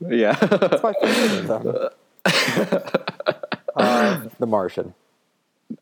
[0.00, 0.32] Yeah.
[0.34, 1.46] That's my favorite.
[1.48, 1.90] though.
[3.76, 4.94] uh, the Martian.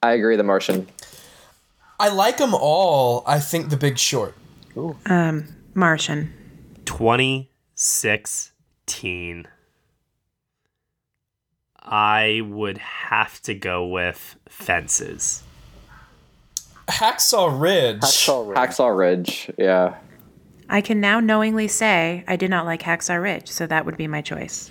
[0.03, 0.37] I agree.
[0.37, 0.89] The Martian.
[1.99, 3.23] I like them all.
[3.27, 4.35] I think The Big Short.
[5.05, 6.33] Um, Martian.
[6.87, 9.47] 2016.
[11.91, 15.43] I would have to go with Fences.
[16.89, 18.01] Hacksaw Ridge.
[18.01, 18.57] Hacksaw Ridge.
[18.59, 19.51] Hacksaw Ridge.
[19.59, 19.97] Yeah.
[20.69, 24.07] I can now knowingly say I did not like Hacksaw Ridge, so that would be
[24.07, 24.71] my choice.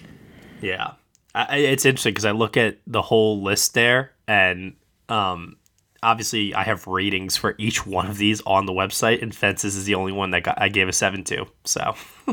[0.61, 0.91] Yeah,
[1.35, 4.75] I, I- it's interesting because I look at the whole list there, and
[5.09, 5.57] um,
[6.01, 9.83] obviously I have ratings for each one of these on the website, and Fences is
[9.85, 11.47] the only one that got, I gave a seven to.
[11.65, 11.95] So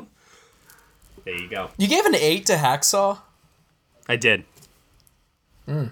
[1.25, 1.71] there you go.
[1.77, 3.19] You gave an eight to Hacksaw.
[4.09, 4.45] I did.
[5.67, 5.87] Hmm.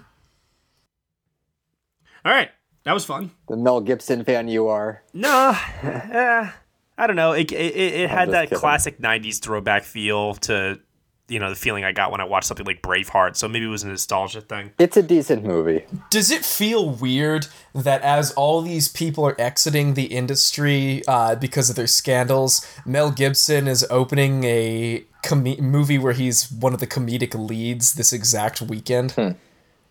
[2.23, 2.49] All right,
[2.85, 3.31] that was fun.
[3.47, 5.03] The Mel Gibson fan you are.
[5.13, 6.49] No, eh,
[6.97, 7.33] I don't know.
[7.33, 8.59] It it, it, it had that kidding.
[8.59, 10.79] classic '90s throwback feel to,
[11.27, 13.35] you know, the feeling I got when I watched something like Braveheart.
[13.35, 14.71] So maybe it was a nostalgia thing.
[14.79, 15.85] It's a decent movie.
[16.09, 17.45] Does it feel weird
[17.75, 23.11] that as all these people are exiting the industry uh, because of their scandals, Mel
[23.11, 28.61] Gibson is opening a com- movie where he's one of the comedic leads this exact
[28.61, 29.13] weekend?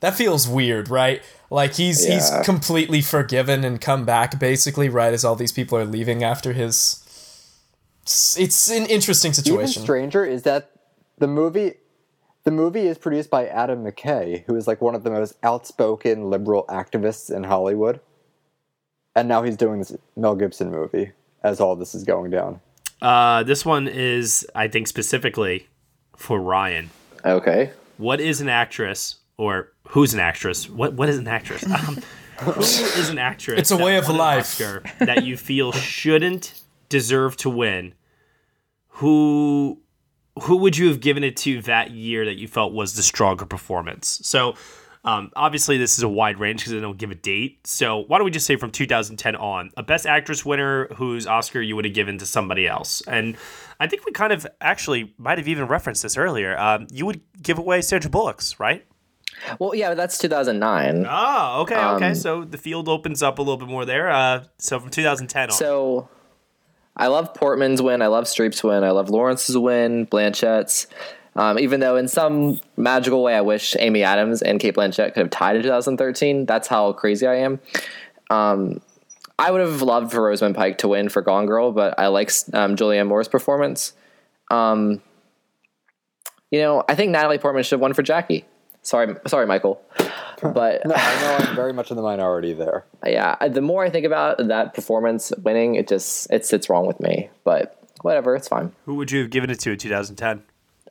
[0.00, 1.22] That feels weird, right?
[1.50, 2.14] Like he's Yeah.
[2.14, 6.52] he's completely forgiven and come back basically right as all these people are leaving after
[6.52, 7.00] his.
[8.02, 9.82] It's- It's an interesting Even situation.
[9.82, 10.70] stranger is that
[11.18, 11.74] the movie
[12.44, 16.28] the movie is produced by Adam McKay, who is like one of the most outspoken
[16.28, 18.00] liberal activists in Hollywood.
[19.16, 22.60] And now he's doing this Mel Gibson movie as all this is going down.
[23.00, 25.68] Uh, this one is, I think, specifically
[26.18, 26.90] for Ryan.
[27.24, 27.70] Okay.
[27.96, 30.68] What is an actress, or who's an actress?
[30.68, 31.64] What what is an actress?
[31.64, 31.98] Um,
[32.40, 33.58] who is an actress?
[33.58, 34.60] It's a way of life.
[34.60, 37.94] Oscar that you feel shouldn't deserve to win.
[38.88, 39.80] Who
[40.42, 43.46] who would you have given it to that year that you felt was the stronger
[43.46, 44.20] performance?
[44.22, 44.54] So.
[45.06, 47.66] Um, obviously, this is a wide range because I don't give a date.
[47.66, 51.60] So, why don't we just say from 2010 on, a Best Actress winner whose Oscar
[51.60, 53.02] you would have given to somebody else?
[53.06, 53.36] And
[53.78, 56.58] I think we kind of actually might have even referenced this earlier.
[56.58, 58.86] Um, you would give away Sandra Bullock's, right?
[59.58, 61.06] Well, yeah, that's 2009.
[61.08, 62.08] Oh, okay, okay.
[62.08, 64.10] Um, So the field opens up a little bit more there.
[64.10, 65.50] Uh, so from 2010 on.
[65.50, 66.08] So
[66.96, 68.02] I love Portman's win.
[68.02, 68.84] I love Streep's win.
[68.84, 70.86] I love Lawrence's win, Blanchett's.
[71.36, 75.20] Um, even though in some magical way I wish Amy Adams and Cate Blanchett could
[75.22, 76.46] have tied in 2013.
[76.46, 77.60] That's how crazy I am.
[78.30, 78.80] Um,
[79.36, 82.30] I would have loved for Rosamund Pike to win for Gone Girl, but I like
[82.52, 83.94] um, Julianne Moore's performance.
[84.48, 85.02] Um,
[86.52, 88.44] you know, I think Natalie Portman should have won for Jackie.
[88.84, 89.82] Sorry, sorry, Michael.
[90.42, 92.84] But No, I know I'm very much in the minority there.
[93.04, 97.00] yeah, the more I think about that performance winning, it just it sits wrong with
[97.00, 97.28] me.
[97.44, 98.72] But whatever, it's fine.
[98.84, 100.42] Who would you have given it to in 2010?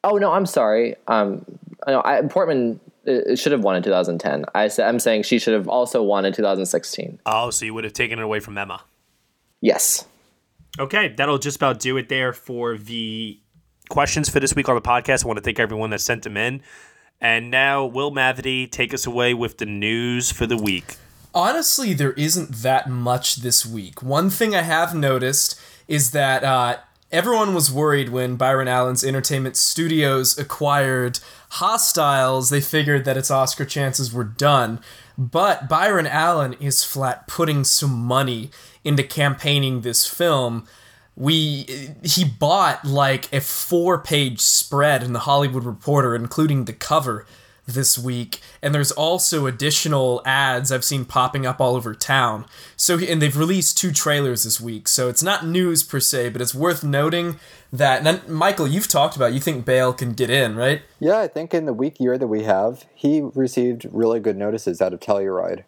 [0.03, 0.95] Oh no, I'm sorry.
[1.07, 1.45] Um,
[1.87, 4.45] I know I, Portman It, it should have won in 2010.
[4.55, 7.19] I sa- I'm saying she should have also won in 2016.
[7.25, 8.81] Oh, so you would have taken it away from Emma.
[9.61, 10.05] Yes.
[10.79, 13.39] Okay, that'll just about do it there for the
[13.89, 15.23] questions for this week on the podcast.
[15.23, 16.61] I want to thank everyone that sent them in.
[17.23, 20.97] And now, Will Mavity, take us away with the news for the week.
[21.33, 24.03] Honestly, there isn't that much this week.
[24.03, 25.57] One thing I have noticed
[25.87, 26.79] is that uh,
[27.13, 31.19] everyone was worried when Byron Allen's Entertainment Studios acquired
[31.51, 32.49] Hostiles.
[32.49, 34.81] They figured that its Oscar chances were done.
[35.17, 38.51] But Byron Allen is flat putting some money
[38.83, 40.67] into campaigning this film.
[41.15, 47.25] We he bought like a four-page spread in the Hollywood Reporter, including the cover
[47.65, 52.43] this week and there's also additional ads i've seen popping up all over town
[52.75, 56.41] so and they've released two trailers this weak so it's not news per se but
[56.41, 57.39] it's worth noting
[57.71, 61.27] that and michael you've talked about you think bale can get in right Yeah, I
[61.29, 64.99] think in the week year that we have, he received really good notices out of
[64.99, 65.63] Telluride.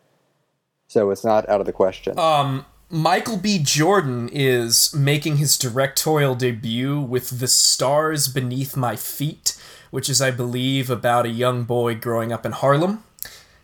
[0.88, 2.20] So it's not out of the question.
[2.20, 2.66] um
[2.96, 9.56] michael b jordan is making his directorial debut with the stars beneath my feet
[9.92, 13.04] which is i believe about a young boy growing up in harlem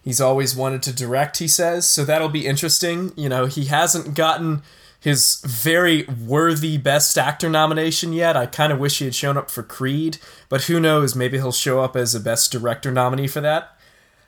[0.04, 3.12] He's always wanted to direct, he says, so that'll be interesting.
[3.16, 4.64] You know, he hasn't gotten
[5.00, 8.36] his very worthy Best Actor nomination yet.
[8.36, 10.18] I kind of wish he had shown up for Creed,
[10.50, 11.16] but who knows?
[11.16, 13.78] Maybe he'll show up as a Best Director nominee for that.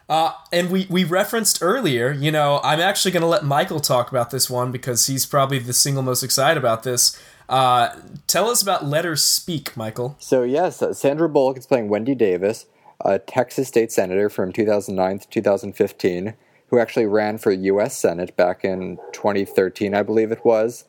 [0.10, 4.12] Uh, and we, we referenced earlier, you know, I'm actually going to let Michael talk
[4.12, 7.22] about this one because he's probably the single most excited about this.
[7.48, 7.96] Uh,
[8.28, 10.16] tell us about Let Her Speak, Michael.
[10.20, 12.66] So yes, uh, Sandra Bullock is playing Wendy Davis,
[13.04, 16.34] a Texas state senator from 2009 to 2015,
[16.68, 17.98] who actually ran for U.S.
[17.98, 20.86] Senate back in 2013, I believe it was.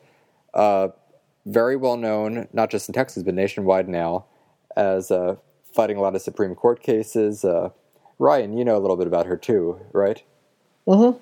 [0.53, 0.89] Uh,
[1.45, 4.25] very well known, not just in Texas but nationwide now,
[4.75, 5.35] as uh,
[5.73, 7.45] fighting a lot of Supreme Court cases.
[8.19, 10.21] Ryan, you know a little bit about her too, right?
[10.87, 11.17] Mm-hmm.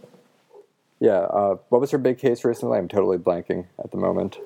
[0.99, 1.11] Yeah.
[1.19, 2.77] Uh, what was her big case recently?
[2.77, 4.37] I'm totally blanking at the moment.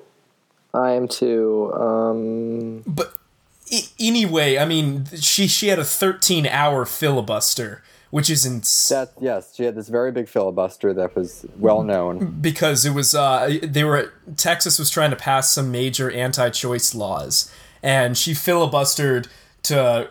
[0.74, 1.72] I am too.
[1.74, 3.12] Um, But
[3.72, 8.98] I- anyway, I mean, she she had a 13 hour filibuster, which is insane.
[8.98, 12.38] That yes, she had this very big filibuster that was well known.
[12.40, 17.52] because it was uh they were Texas was trying to pass some major anti-choice laws
[17.82, 19.28] and she filibustered
[19.64, 20.08] to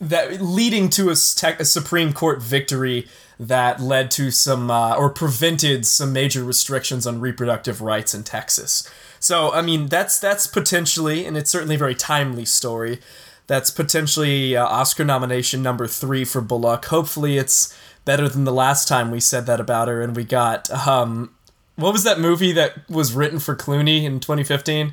[0.00, 3.06] that leading to a, tech- a Supreme Court victory
[3.38, 8.88] that led to some uh, or prevented some major restrictions on reproductive rights in Texas.
[9.18, 13.00] So I mean that's that's potentially and it's certainly a very timely story.
[13.46, 16.86] That's potentially uh, Oscar nomination number three for Bullock.
[16.86, 20.70] Hopefully it's better than the last time we said that about her and we got
[20.86, 21.34] um
[21.76, 24.92] what was that movie that was written for Clooney in 2015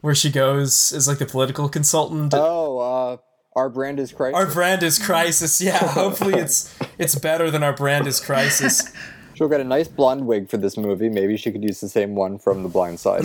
[0.00, 3.16] where she goes as like the political consultant Oh, uh,
[3.56, 4.36] our brand is crisis.
[4.36, 8.82] our brand is crisis yeah hopefully it's it's better than our brand is crisis
[9.34, 11.08] She'll get a nice blonde wig for this movie.
[11.08, 13.24] Maybe she could use the same one from The Blind Side.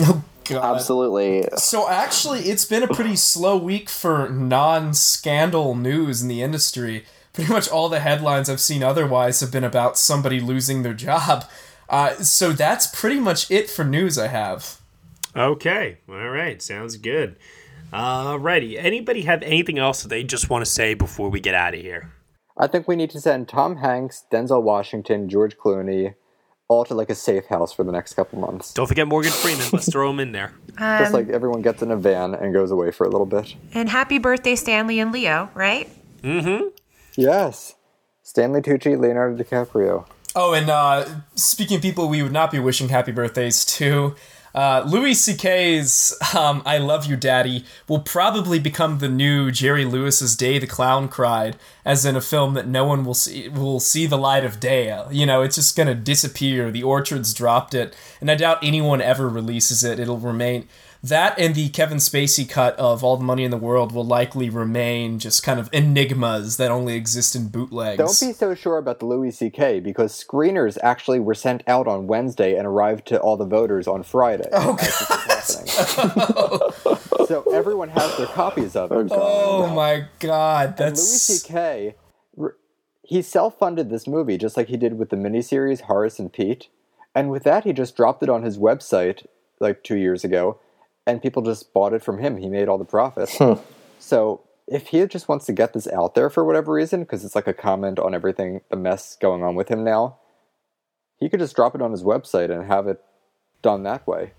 [0.50, 1.44] Absolutely.
[1.56, 7.52] so actually it's been a pretty slow week for non-scandal news in the industry pretty
[7.52, 11.44] much all the headlines i've seen otherwise have been about somebody losing their job
[11.88, 14.80] uh, so that's pretty much it for news i have
[15.36, 15.98] Okay.
[16.08, 16.60] All right.
[16.60, 17.36] Sounds good.
[17.92, 18.76] Alrighty.
[18.78, 21.80] Anybody have anything else that they just want to say before we get out of
[21.80, 22.12] here?
[22.58, 26.14] I think we need to send Tom Hanks, Denzel Washington, George Clooney,
[26.68, 28.72] all to like a safe house for the next couple months.
[28.74, 29.66] Don't forget Morgan Freeman.
[29.72, 30.52] Let's throw him in there.
[30.78, 33.54] Just Um, like everyone gets in a van and goes away for a little bit.
[33.74, 35.88] and happy birthday, Stanley and Leo, right?
[36.22, 36.68] Mm-hmm.
[37.16, 37.74] Yes.
[38.22, 40.06] Stanley Tucci, Leonardo DiCaprio.
[40.36, 44.14] Oh, and uh, speaking of people we would not be wishing happy birthdays to,
[44.54, 50.36] uh, Louis C.K.'s um, "I Love You, Daddy" will probably become the new Jerry Lewis's
[50.36, 54.06] "Day the Clown Cried," as in a film that no one will see will see
[54.06, 54.98] the light of day.
[55.10, 56.70] You know, it's just gonna disappear.
[56.70, 60.00] The Orchards dropped it, and I doubt anyone ever releases it.
[60.00, 60.68] It'll remain.
[61.02, 64.50] That and the Kevin Spacey cut of All the Money in the World will likely
[64.50, 67.96] remain just kind of enigmas that only exist in bootlegs.
[67.96, 69.80] Don't be so sure about the Louis C.K.
[69.80, 74.02] because screeners actually were sent out on Wednesday and arrived to all the voters on
[74.02, 74.48] Friday.
[74.52, 74.76] Oh,
[76.84, 77.26] oh.
[77.26, 79.08] so everyone has their copies of it.
[79.10, 81.94] Oh, oh my god, And that's Louis C.K.
[83.02, 86.68] He self-funded this movie just like he did with the miniseries Horace and Pete,
[87.14, 89.24] and with that he just dropped it on his website
[89.60, 90.58] like two years ago,
[91.10, 92.36] and people just bought it from him.
[92.36, 93.38] He made all the profits.
[93.98, 97.34] So if he just wants to get this out there for whatever reason, because it's
[97.34, 100.18] like a comment on everything, the mess going on with him now,
[101.18, 103.02] he could just drop it on his website and have it
[103.62, 104.32] done that way.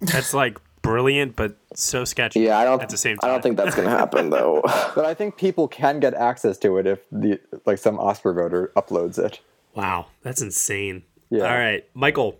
[0.00, 2.40] That's like brilliant, but so sketchy.
[2.40, 2.82] Yeah, I don't.
[2.82, 4.62] At the same time, I don't think that's gonna happen though.
[4.94, 8.72] But I think people can get access to it if the like some Oscar voter
[8.76, 9.40] uploads it.
[9.74, 11.04] Wow, that's insane.
[11.30, 11.44] Yeah.
[11.44, 12.38] All right, Michael.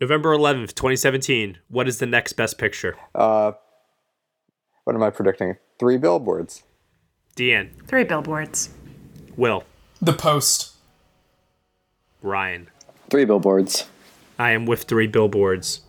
[0.00, 1.58] November 11th, 2017.
[1.68, 2.96] What is the next best picture?
[3.14, 3.52] Uh,
[4.84, 5.56] what am I predicting?
[5.78, 6.62] Three billboards.
[7.36, 8.70] Deanne, Three billboards.
[9.36, 9.64] Will,
[10.00, 10.72] The Post.
[12.22, 12.68] Ryan.
[13.10, 13.86] Three billboards.
[14.38, 15.80] I am with three billboards.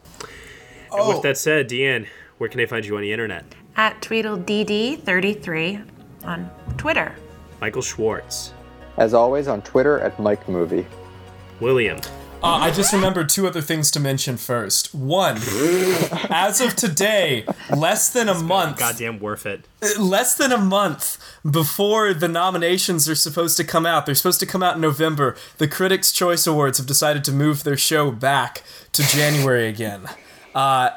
[0.92, 1.14] And Oh.
[1.14, 2.08] with that said, Deanne,
[2.38, 3.46] where can they find you on the internet?
[3.76, 5.84] At TweedleDD33
[6.26, 7.16] on Twitter.
[7.62, 8.54] Michael Schwartz.
[8.98, 10.86] As always, on Twitter at Mike Movie.
[11.62, 11.98] William.
[12.44, 14.96] Uh, I just remembered two other things to mention first.
[14.96, 15.38] One,
[16.32, 17.46] as of today,
[17.76, 19.68] less than a month, Goddamn worth it.
[20.00, 21.20] less than a month
[21.50, 24.08] before the nominations are supposed to come out.
[24.08, 25.36] They're supposed to come out in November.
[25.60, 28.64] The Critics' Choice Awards have decided to move their show back
[28.94, 30.08] to January again.
[30.56, 30.90] Uh,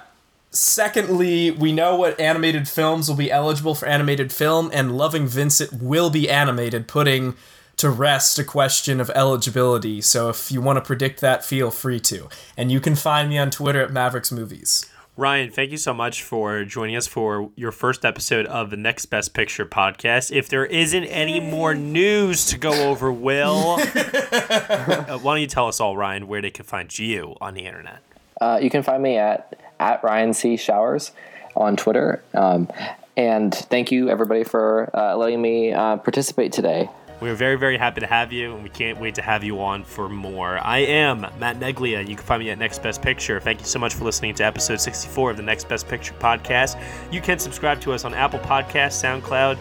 [0.50, 5.74] secondly, we know what animated films will be eligible for animated film, and Loving Vincent
[5.82, 7.34] will be animated, putting
[7.76, 10.00] to rest a question of eligibility.
[10.00, 12.28] So if you want to predict that, feel free to.
[12.56, 14.86] And you can find me on Twitter at Mavericks Movies.
[15.16, 19.06] Ryan, thank you so much for joining us for your first episode of the Next
[19.06, 20.34] Best Picture podcast.
[20.34, 25.68] If there isn't any more news to go over, Will, uh, why don't you tell
[25.68, 28.00] us all, Ryan, where they can find you on the internet?
[28.40, 31.12] Uh, you can find me at at Ryan C Showers
[31.54, 32.22] on Twitter.
[32.34, 32.68] Um,
[33.16, 36.88] and thank you everybody for uh, letting me uh, participate today.
[37.24, 39.82] We're very, very happy to have you, and we can't wait to have you on
[39.82, 40.58] for more.
[40.58, 42.06] I am Matt Neglia.
[42.06, 43.40] You can find me at Next Best Picture.
[43.40, 46.78] Thank you so much for listening to episode 64 of the Next Best Picture podcast.
[47.10, 49.56] You can subscribe to us on Apple Podcasts, SoundCloud,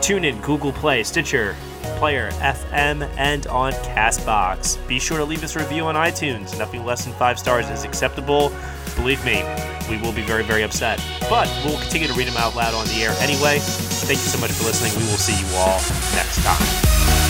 [0.00, 1.54] TuneIn, Google Play, Stitcher,
[1.98, 4.86] Player, FM, and on Castbox.
[4.88, 6.58] Be sure to leave us a review on iTunes.
[6.58, 8.52] Nothing less than five stars is acceptable.
[8.96, 9.44] Believe me,
[9.88, 11.02] we will be very, very upset.
[11.28, 13.58] But we'll continue to read them out loud on the air anyway.
[13.60, 14.92] Thank you so much for listening.
[15.00, 15.80] We will see you all
[16.16, 17.29] next time.